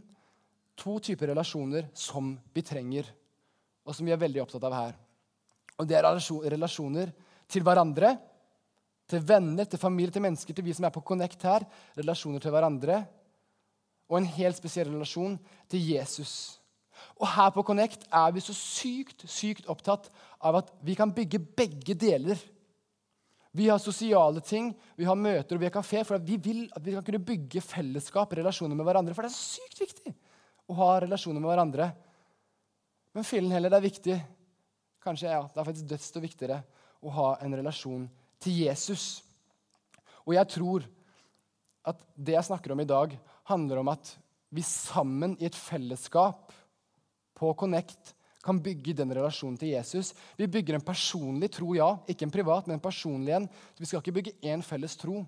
to 0.79 0.95
typer 1.03 1.34
relasjoner 1.34 1.89
som 1.97 2.32
vi 2.53 2.63
trenger, 2.63 3.10
og 3.84 3.95
som 3.95 4.08
vi 4.08 4.13
er 4.13 4.21
veldig 4.21 4.43
opptatt 4.45 4.65
av 4.69 4.77
her. 4.77 4.97
Og 5.79 5.88
det 5.88 5.97
er 5.97 6.08
relasjoner 6.53 7.12
til 7.49 7.65
hverandre 7.65 8.13
til 9.10 9.25
venner, 9.25 9.65
til 9.65 9.82
familie, 9.82 10.13
til 10.13 10.23
mennesker, 10.23 10.53
til 10.53 10.65
vi 10.65 10.75
som 10.75 10.86
er 10.86 10.93
på 10.93 11.03
Connect 11.05 11.43
her. 11.47 11.65
Relasjoner 11.97 12.43
til 12.43 12.53
hverandre. 12.53 13.01
Og 14.10 14.19
en 14.19 14.29
helt 14.38 14.58
spesiell 14.58 14.89
relasjon 14.91 15.38
til 15.69 15.91
Jesus. 15.93 16.60
Og 17.17 17.27
her 17.32 17.49
på 17.55 17.63
Connect 17.65 18.05
er 18.13 18.34
vi 18.36 18.43
så 18.43 18.53
sykt, 18.55 19.25
sykt 19.29 19.69
opptatt 19.71 20.10
av 20.41 20.62
at 20.62 20.71
vi 20.86 20.95
kan 20.97 21.13
bygge 21.13 21.41
begge 21.58 21.95
deler. 21.97 22.38
Vi 23.51 23.69
har 23.69 23.79
sosiale 23.81 24.41
ting, 24.45 24.73
vi 24.95 25.07
har 25.07 25.17
møter 25.17 25.57
og 25.57 25.62
vi 25.62 25.65
har 25.65 25.73
kafé, 25.73 26.03
for 26.05 26.21
vi 26.21 26.38
vil 26.38 26.67
at 26.75 26.83
vi 26.85 26.93
kan 26.93 27.05
kunne 27.05 27.23
bygge 27.25 27.63
fellesskap, 27.65 28.35
relasjoner 28.38 28.77
med 28.77 28.85
hverandre. 28.85 29.15
For 29.17 29.25
det 29.25 29.31
er 29.31 29.39
sykt 29.39 29.81
viktig 29.81 30.13
å 30.69 30.77
ha 30.77 30.89
relasjoner 31.01 31.41
med 31.41 31.49
hverandre. 31.49 31.89
Men 33.17 33.25
fillen 33.25 33.55
heller, 33.55 33.73
det 33.73 33.79
er 33.79 33.88
viktig. 33.88 34.19
Kanskje, 35.01 35.31
ja, 35.33 35.41
det 35.41 35.57
er 35.57 35.69
faktisk 35.71 35.89
dødst 35.89 36.19
og 36.19 36.25
viktigere 36.27 36.59
å 37.01 37.15
ha 37.15 37.29
en 37.41 37.57
relasjon 37.57 38.05
til 38.43 38.62
Jesus. 38.67 39.23
Og 40.27 40.35
jeg 40.38 40.51
tror 40.53 40.85
at 41.89 42.01
det 42.13 42.35
jeg 42.35 42.49
snakker 42.51 42.75
om 42.75 42.83
i 42.83 42.89
dag, 42.89 43.15
handler 43.49 43.81
om 43.81 43.89
at 43.95 44.13
vi 44.53 44.62
sammen 44.65 45.33
i 45.41 45.47
et 45.49 45.57
fellesskap 45.57 46.53
på 47.39 47.53
Connect 47.57 48.13
kan 48.43 48.60
bygge 48.63 48.95
den 48.95 49.12
relasjonen 49.12 49.58
til 49.60 49.73
Jesus. 49.73 50.13
Vi 50.39 50.47
bygger 50.47 50.78
en 50.78 50.86
personlig 50.86 51.52
tro, 51.52 51.73
ja. 51.75 51.89
Ikke 52.08 52.25
en 52.28 52.34
privat, 52.34 52.67
men 52.67 52.78
en 52.78 52.84
personlig 52.84 53.36
en. 53.36 53.49
Vi 53.78 53.89
skal 53.89 53.99
ikke 53.99 54.15
bygge 54.15 54.36
én 54.47 54.63
felles 54.63 54.95
tro. 54.99 55.25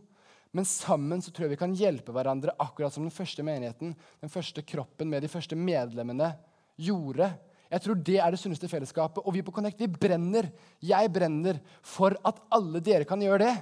Men 0.56 0.68
sammen 0.68 1.22
så 1.24 1.32
tror 1.32 1.48
jeg 1.48 1.54
vi 1.54 1.62
kan 1.62 1.76
hjelpe 1.76 2.16
hverandre, 2.16 2.56
akkurat 2.60 2.94
som 2.94 3.06
den 3.06 3.14
første 3.14 3.44
menigheten, 3.44 3.94
den 3.96 4.32
første 4.32 4.64
kroppen 4.68 5.12
med 5.12 5.24
de 5.24 5.32
første 5.32 5.56
medlemmene, 5.56 6.34
gjorde. 6.80 7.30
Jeg 7.72 7.84
tror 7.86 8.00
det 8.04 8.18
er 8.20 8.34
det 8.34 8.40
sunneste 8.40 8.68
fellesskapet. 8.72 9.24
Og 9.24 9.36
vi 9.36 9.44
på 9.48 9.54
Connect 9.56 9.80
vi 9.80 9.88
brenner. 9.92 10.50
Jeg 10.84 11.12
brenner 11.14 11.60
for 11.84 12.18
at 12.28 12.42
alle 12.52 12.84
dere 12.84 13.08
kan 13.08 13.22
gjøre 13.24 13.46
det. 13.46 13.54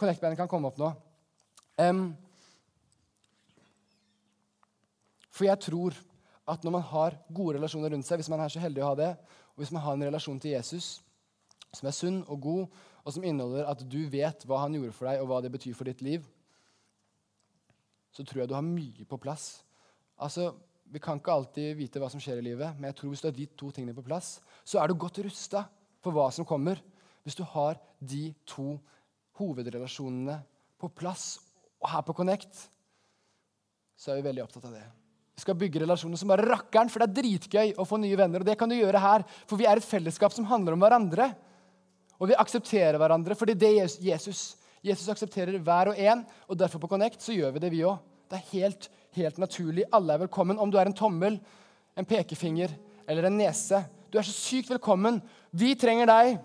Connect-bandet 0.00 0.40
kan 0.40 0.50
komme 0.50 0.70
opp 0.70 0.80
nå. 0.80 0.90
Um, 1.80 2.04
for 5.30 5.46
jeg 5.46 5.62
tror 5.62 5.94
at 6.50 6.64
når 6.66 6.74
man 6.74 6.86
har 6.90 7.16
gode 7.32 7.56
relasjoner 7.58 7.94
rundt 7.94 8.06
seg, 8.08 8.20
hvis 8.20 8.30
man 8.32 8.42
er 8.42 8.52
så 8.52 8.62
heldig 8.62 8.82
å 8.82 8.90
ha 8.90 8.98
det, 8.98 9.10
og 9.54 9.62
hvis 9.62 9.72
man 9.74 9.84
har 9.84 9.96
en 9.96 10.06
relasjon 10.08 10.40
til 10.42 10.56
Jesus 10.56 10.98
som 11.70 11.86
er 11.86 11.94
sunn 11.94 12.20
og 12.26 12.40
god, 12.42 12.78
og 13.04 13.14
som 13.14 13.24
inneholder 13.24 13.68
at 13.70 13.82
du 13.86 14.00
vet 14.10 14.44
hva 14.48 14.64
han 14.64 14.74
gjorde 14.74 14.94
for 14.96 15.08
deg, 15.08 15.22
og 15.22 15.30
hva 15.30 15.40
det 15.44 15.52
betyr 15.54 15.76
for 15.78 15.88
ditt 15.88 16.02
liv, 16.04 16.24
så 18.10 18.26
tror 18.26 18.42
jeg 18.42 18.50
du 18.50 18.56
har 18.56 18.66
mye 18.66 19.06
på 19.06 19.20
plass. 19.22 19.62
Altså, 20.18 20.52
Vi 20.90 20.98
kan 20.98 21.20
ikke 21.20 21.30
alltid 21.30 21.76
vite 21.78 22.00
hva 22.02 22.08
som 22.10 22.18
skjer 22.18 22.40
i 22.40 22.42
livet, 22.48 22.74
men 22.74 22.88
jeg 22.88 22.96
tror 22.98 23.12
hvis 23.12 23.20
du 23.22 23.28
har 23.28 23.34
de 23.36 23.44
to 23.54 23.68
tingene 23.70 23.94
på 23.94 24.02
plass, 24.02 24.40
så 24.66 24.80
er 24.82 24.90
du 24.90 24.98
godt 24.98 25.20
rusta 25.22 25.62
for 26.02 26.10
hva 26.10 26.24
som 26.34 26.42
kommer. 26.42 26.80
Hvis 27.22 27.38
du 27.38 27.44
har 27.46 27.78
de 28.02 28.34
to 28.42 28.72
hovedrelasjonene 29.38 30.40
på 30.82 30.90
plass 30.90 31.36
og 31.78 31.92
her 31.92 32.02
på 32.02 32.16
Connect, 32.18 32.64
så 33.94 34.10
er 34.10 34.18
vi 34.18 34.26
veldig 34.32 34.42
opptatt 34.42 34.66
av 34.66 34.74
det. 34.74 34.82
Skal 35.40 35.56
bygge 35.56 35.80
relasjoner 35.82 36.20
som 36.20 36.28
bare 36.28 36.44
rakkeren, 36.44 36.90
for 36.92 37.00
det 37.00 37.08
er 37.08 37.22
dritgøy 37.22 37.74
å 37.80 37.86
få 37.88 37.98
nye 38.02 38.18
venner. 38.18 38.42
Og 38.42 38.48
det 38.48 38.58
kan 38.60 38.68
du 38.68 38.76
gjøre 38.76 39.00
her, 39.00 39.24
for 39.48 39.60
vi 39.60 39.68
er 39.68 39.80
et 39.80 39.86
fellesskap 39.86 40.34
som 40.36 40.48
handler 40.50 40.76
om 40.76 40.84
hverandre. 40.84 41.30
Og 42.20 42.28
vi 42.28 42.36
aksepterer 42.36 43.00
hverandre, 43.00 43.36
fordi 43.38 43.56
det 43.56 43.70
er 43.80 43.94
Jesus. 44.10 44.42
Jesus 44.84 45.08
aksepterer 45.12 45.56
hver 45.64 45.92
og 45.92 46.00
en, 46.00 46.26
og 46.48 46.58
derfor 46.60 46.82
på 46.82 46.90
Connect 46.92 47.24
så 47.24 47.36
gjør 47.36 47.56
vi 47.56 47.64
det, 47.64 47.72
vi 47.72 47.82
òg. 47.88 47.98
Det 48.30 48.38
er 48.38 48.52
helt, 48.52 48.90
helt 49.16 49.40
naturlig. 49.42 49.88
Alle 49.96 50.14
er 50.14 50.22
velkommen. 50.26 50.60
Om 50.60 50.70
du 50.70 50.78
er 50.78 50.88
en 50.88 50.96
tommel, 50.96 51.40
en 51.98 52.08
pekefinger 52.08 52.76
eller 53.08 53.26
en 53.26 53.40
nese. 53.40 53.82
Du 54.12 54.18
er 54.20 54.26
så 54.26 54.36
sykt 54.36 54.70
velkommen. 54.70 55.18
Vi 55.50 55.72
trenger 55.78 56.08
deg, 56.10 56.38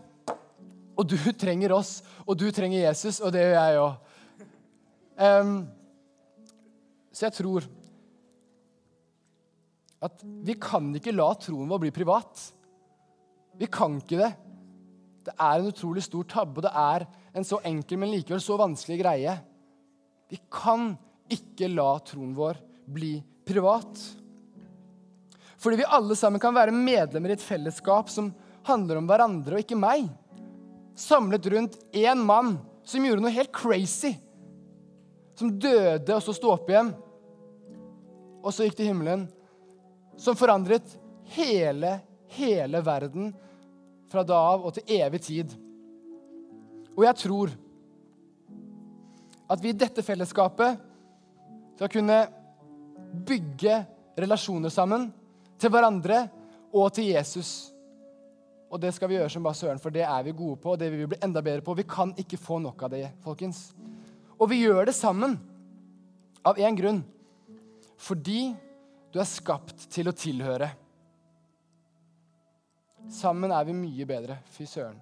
og 0.95 1.07
du 1.11 1.17
trenger 1.43 1.75
oss. 1.75 1.99
Og 2.25 2.39
du 2.39 2.47
trenger 2.55 2.87
Jesus, 2.87 3.19
og 3.19 3.35
det 3.35 3.43
gjør 3.43 3.57
jeg 3.59 3.81
òg. 3.83 4.01
Um, 5.15 5.57
så 7.15 7.29
jeg 7.29 7.37
tror 7.37 7.67
at 10.03 10.23
vi 10.23 10.55
kan 10.59 10.91
ikke 10.97 11.15
la 11.15 11.29
troen 11.39 11.69
vår 11.69 11.85
bli 11.85 11.93
privat. 11.95 12.41
Vi 13.57 13.69
kan 13.71 13.97
ikke 14.01 14.19
det. 14.19 14.31
Det 15.25 15.33
er 15.33 15.59
en 15.59 15.69
utrolig 15.71 16.03
stor 16.05 16.25
tabbe, 16.29 16.59
og 16.59 16.65
det 16.67 16.73
er 16.75 17.05
en 17.35 17.47
så 17.47 17.59
enkel, 17.65 17.99
men 18.01 18.11
likevel 18.13 18.43
så 18.43 18.57
vanskelig 18.59 18.99
greie. 19.01 19.33
Vi 20.29 20.37
kan 20.51 20.93
ikke 21.31 21.71
la 21.71 21.95
troen 22.05 22.35
vår 22.37 22.59
bli 22.85 23.17
privat. 23.47 24.01
Fordi 25.57 25.79
vi 25.81 25.87
alle 25.97 26.17
sammen 26.19 26.41
kan 26.41 26.53
være 26.53 26.75
medlemmer 26.75 27.33
i 27.33 27.37
et 27.37 27.45
fellesskap 27.45 28.11
som 28.13 28.29
handler 28.67 28.99
om 28.99 29.07
hverandre 29.09 29.57
og 29.57 29.63
ikke 29.63 29.79
meg. 29.79 30.05
Samlet 30.95 31.47
rundt 31.51 31.79
én 31.95 32.21
mann 32.21 32.55
som 32.85 33.05
gjorde 33.05 33.23
noe 33.23 33.33
helt 33.33 33.53
crazy. 33.55 34.13
Som 35.35 35.55
døde 35.59 36.13
og 36.13 36.21
så 36.23 36.35
sto 36.37 36.51
opp 36.53 36.69
igjen. 36.69 36.93
Og 38.45 38.53
så 38.53 38.67
gikk 38.67 38.77
til 38.77 38.91
himmelen 38.91 39.25
som 40.17 40.37
forandret 40.37 40.97
hele, 41.35 41.99
hele 42.37 42.81
verden 42.85 43.33
fra 44.11 44.23
da 44.23 44.37
av 44.53 44.65
og 44.67 44.75
til 44.75 44.97
evig 44.99 45.21
tid. 45.25 45.53
Og 46.95 47.03
jeg 47.07 47.19
tror 47.25 47.53
at 49.51 49.61
vi 49.61 49.71
i 49.73 49.77
dette 49.77 50.03
fellesskapet 50.05 50.79
skal 51.75 51.91
kunne 51.91 52.19
bygge 53.27 53.81
relasjoner 54.17 54.71
sammen 54.73 55.09
til 55.59 55.71
hverandre 55.71 56.25
og 56.75 56.91
til 56.95 57.11
Jesus. 57.11 57.71
Og 58.71 58.79
det 58.81 58.93
skal 58.95 59.11
vi 59.11 59.19
gjøre 59.19 59.31
som 59.31 59.43
bare 59.45 59.57
søren, 59.57 59.79
for 59.79 59.93
det 59.93 60.03
er 60.03 60.23
vi 60.25 60.33
gode 60.35 60.57
på, 60.59 60.73
og 60.73 60.79
det 60.79 60.89
vil 60.91 61.03
vi 61.03 61.11
bli 61.13 61.21
enda 61.23 61.43
bedre 61.45 61.63
på. 61.63 61.75
Vi 61.77 61.85
kan 61.87 62.13
ikke 62.19 62.39
få 62.41 62.57
nok 62.63 62.87
av 62.87 62.95
det, 62.95 63.05
folkens. 63.23 63.69
Og 64.39 64.49
vi 64.51 64.63
gjør 64.63 64.89
det 64.89 64.95
sammen 64.97 65.37
av 66.45 66.59
én 66.59 66.75
grunn. 66.75 67.03
Fordi 67.95 68.55
du 69.15 69.21
er 69.23 69.27
skapt 69.29 69.85
til 69.95 70.09
å 70.11 70.13
tilhøre. 70.15 70.67
Sammen 73.15 73.53
er 73.55 73.63
vi 73.63 73.75
mye 73.77 74.05
bedre. 74.09 74.41
Fy 74.51 74.65
søren. 74.67 74.97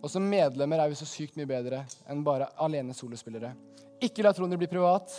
Og 0.00 0.08
som 0.08 0.24
medlemmer 0.24 0.80
er 0.80 0.88
vi 0.88 0.96
så 0.96 1.04
sykt 1.08 1.36
mye 1.36 1.48
bedre 1.50 1.82
enn 2.08 2.22
bare 2.24 2.48
alene 2.64 2.94
solospillere. 2.96 3.50
Ikke 4.00 4.24
la 4.24 4.32
troen 4.32 4.48
din 4.48 4.60
bli 4.62 4.70
privat. 4.70 5.12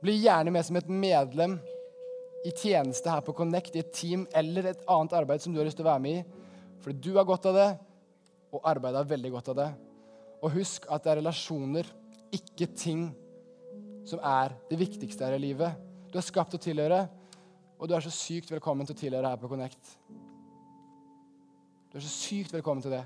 Bli 0.00 0.14
gjerne 0.22 0.54
med 0.54 0.64
som 0.64 0.78
et 0.80 0.88
medlem 0.88 1.58
i 2.46 2.52
tjeneste 2.56 3.10
her 3.12 3.20
på 3.26 3.34
Connect, 3.36 3.76
i 3.76 3.82
et 3.82 3.92
team 3.92 4.22
eller 4.32 4.70
et 4.70 4.86
annet 4.88 5.16
arbeid 5.18 5.44
som 5.44 5.52
du 5.52 5.60
har 5.60 5.68
lyst 5.68 5.76
til 5.76 5.84
å 5.84 5.90
være 5.90 6.04
med 6.04 6.20
i. 6.22 6.46
Fordi 6.80 7.02
du 7.10 7.18
har 7.18 7.26
godt 7.28 7.50
av 7.50 7.58
det, 7.58 7.66
og 8.54 8.64
arbeidet 8.70 9.02
har 9.02 9.10
veldig 9.10 9.34
godt 9.34 9.50
av 9.52 9.58
det. 9.58 9.68
Og 10.40 10.56
husk 10.56 10.88
at 10.88 11.04
det 11.04 11.12
er 11.12 11.20
relasjoner, 11.20 11.92
ikke 12.32 12.70
ting, 12.72 13.04
som 14.08 14.24
er 14.24 14.56
det 14.70 14.80
viktigste 14.80 15.28
her 15.28 15.36
i 15.36 15.42
livet. 15.42 15.87
Du 16.08 16.16
er 16.16 16.24
skapt 16.24 16.54
til 16.54 16.60
å 16.60 16.64
tilhøre, 16.64 17.02
og 17.78 17.88
du 17.88 17.92
er 17.94 18.04
så 18.04 18.12
sykt 18.12 18.50
velkommen 18.54 18.86
til 18.88 18.96
å 18.96 18.98
tilhøre 18.98 19.28
her 19.28 19.40
på 19.40 19.48
Connect. 19.50 19.90
Du 21.92 21.98
er 21.98 22.04
så 22.04 22.12
sykt 22.12 22.54
velkommen 22.56 22.80
til 22.84 22.94
det. 22.96 23.02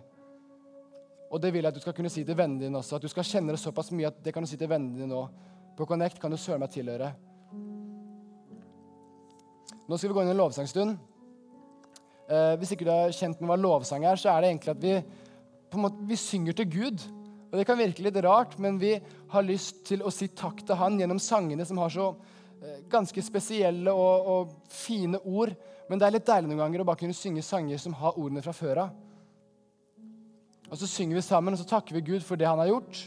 Og 1.33 1.41
det 1.43 1.51
vil 1.51 1.65
jeg 1.65 1.73
at 1.73 1.79
du 1.79 1.83
skal 1.83 1.97
kunne 1.97 2.13
si 2.13 2.23
til 2.29 2.37
vennene 2.39 2.63
dine 2.63 2.79
også. 2.79 2.99
At 2.99 3.05
du 3.05 3.11
skal 3.11 3.27
kjenne 3.27 3.55
det 3.55 3.61
såpass 3.61 3.91
mye 3.91 4.11
at 4.13 4.21
det 4.23 4.35
kan 4.35 4.45
du 4.45 4.51
si 4.51 4.59
til 4.61 4.71
vennene 4.71 5.01
dine 5.01 5.11
nå. 5.11 5.23
På 5.79 5.87
Connect 5.89 6.21
kan 6.23 6.31
du 6.31 6.39
søren 6.39 6.63
meg 6.63 6.71
tilhøre. 6.75 7.09
Nå 9.89 9.99
skal 9.99 10.13
vi 10.13 10.15
gå 10.15 10.23
inn 10.23 10.31
i 10.31 10.35
en 10.37 10.39
lovsangstund. 10.39 10.95
Eh, 12.31 12.53
hvis 12.61 12.75
ikke 12.77 12.87
du 12.87 12.93
er 12.95 13.17
kjent 13.17 13.41
med 13.41 13.51
hva 13.51 13.57
lovsang 13.59 14.07
er, 14.07 14.21
så 14.21 14.31
er 14.31 14.45
det 14.45 14.53
egentlig 14.53 14.75
at 14.77 14.85
vi, 14.85 14.95
på 15.73 15.81
en 15.81 15.85
måte, 15.89 16.05
vi 16.07 16.21
synger 16.21 16.59
til 16.61 16.71
Gud. 16.71 17.03
Og 17.51 17.59
Det 17.59 17.67
kan 17.67 17.81
virke 17.81 18.05
litt 18.07 18.21
rart, 18.25 18.55
men 18.63 18.79
vi 18.81 18.95
har 19.33 19.49
lyst 19.49 19.83
til 19.89 20.07
å 20.07 20.13
si 20.15 20.31
takk 20.37 20.63
til 20.63 20.79
Han 20.79 21.01
gjennom 21.01 21.21
sangene 21.21 21.67
som 21.69 21.83
har 21.83 21.91
så 21.93 22.13
ganske 22.91 23.23
spesielle 23.25 23.93
og, 23.93 24.27
og, 24.33 24.53
fine 24.71 25.19
ord. 25.19 25.55
Men 25.89 25.99
det 25.99 26.07
er 26.07 26.15
litt 26.17 26.29
deilig 26.29 26.51
noen 26.51 26.63
ganger 26.65 26.83
å 26.83 26.89
bare 26.89 27.03
kunne 27.03 27.17
synge 27.17 27.45
sanger 27.45 27.81
som 27.81 27.97
har 27.99 28.19
ordene 28.19 28.43
fra 28.45 28.55
før 28.57 28.85
av. 28.85 28.93
Og 30.73 30.79
så 30.81 30.89
synger 30.89 31.19
vi 31.19 31.25
sammen, 31.27 31.53
og 31.53 31.61
så 31.61 31.69
takker 31.69 31.99
vi 31.99 32.07
Gud 32.15 32.23
for 32.25 32.41
det 32.41 32.49
han 32.49 32.61
har 32.63 32.71
gjort. 32.71 33.03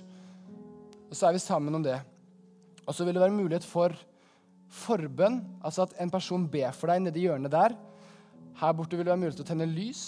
Og 1.09 1.15
så 1.17 1.29
er 1.29 1.37
vi 1.37 1.41
sammen 1.41 1.77
om 1.79 1.85
det. 1.85 1.97
Og 2.85 2.93
så 2.93 3.05
vil 3.05 3.17
det 3.17 3.23
være 3.23 3.33
mulighet 3.33 3.65
for 3.65 3.95
forbønn, 4.75 5.39
altså 5.63 5.85
at 5.85 5.95
en 6.03 6.11
person 6.11 6.45
ber 6.51 6.75
for 6.75 6.91
deg 6.91 7.01
nedi 7.05 7.25
hjørnet 7.25 7.53
der. 7.53 7.75
Her 8.59 8.75
borte 8.75 8.97
vil 8.97 9.05
det 9.05 9.13
være 9.13 9.21
mulighet 9.23 9.39
til 9.41 9.47
å 9.47 9.51
tenne 9.53 9.69
lys 9.71 10.05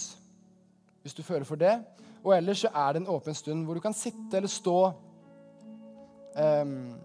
hvis 1.02 1.16
du 1.16 1.24
føler 1.24 1.48
for 1.48 1.60
det. 1.60 1.78
Og 2.26 2.34
ellers 2.36 2.66
så 2.66 2.72
er 2.76 2.94
det 2.94 3.02
en 3.02 3.12
åpen 3.14 3.36
stund 3.38 3.64
hvor 3.66 3.78
du 3.78 3.84
kan 3.84 3.96
sitte 3.96 4.38
eller 4.38 4.52
stå. 4.52 4.78
Um, 6.36 6.98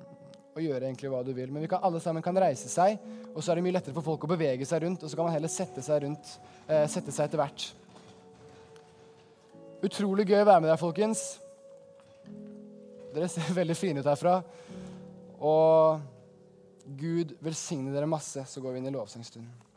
og 0.52 0.60
gjøre 0.60 0.84
egentlig 0.84 1.10
hva 1.12 1.22
du 1.24 1.32
vil. 1.36 1.50
Men 1.52 1.64
vi 1.64 1.70
kan, 1.72 1.82
alle 1.84 2.00
sammen 2.02 2.24
kan 2.24 2.36
reise 2.40 2.68
seg, 2.68 3.00
og 3.32 3.40
så 3.40 3.52
er 3.52 3.58
det 3.58 3.64
mye 3.66 3.76
lettere 3.78 3.96
for 3.96 4.04
folk 4.04 4.26
å 4.26 4.32
bevege 4.34 4.68
seg 4.68 4.84
rundt. 4.84 5.04
Og 5.04 5.10
så 5.10 5.18
kan 5.18 5.28
man 5.28 5.34
heller 5.34 5.52
sette 5.52 5.84
seg 5.84 6.04
rundt, 6.04 6.34
eh, 6.68 6.84
sette 6.92 7.14
seg 7.14 7.28
etter 7.28 7.40
hvert. 7.40 7.68
Utrolig 9.82 10.28
gøy 10.28 10.42
å 10.42 10.48
være 10.48 10.62
med 10.62 10.70
deg, 10.70 10.80
folkens. 10.80 11.24
Dere 13.12 13.30
ser 13.32 13.52
veldig 13.60 13.78
fine 13.78 14.04
ut 14.04 14.12
herfra. 14.12 14.38
Og 15.42 16.00
Gud 16.98 17.36
velsigne 17.42 17.94
dere 17.94 18.10
masse, 18.10 18.44
så 18.46 18.62
går 18.62 18.76
vi 18.76 18.82
inn 18.82 18.90
i 18.92 18.94
lovsangstunden. 18.94 19.71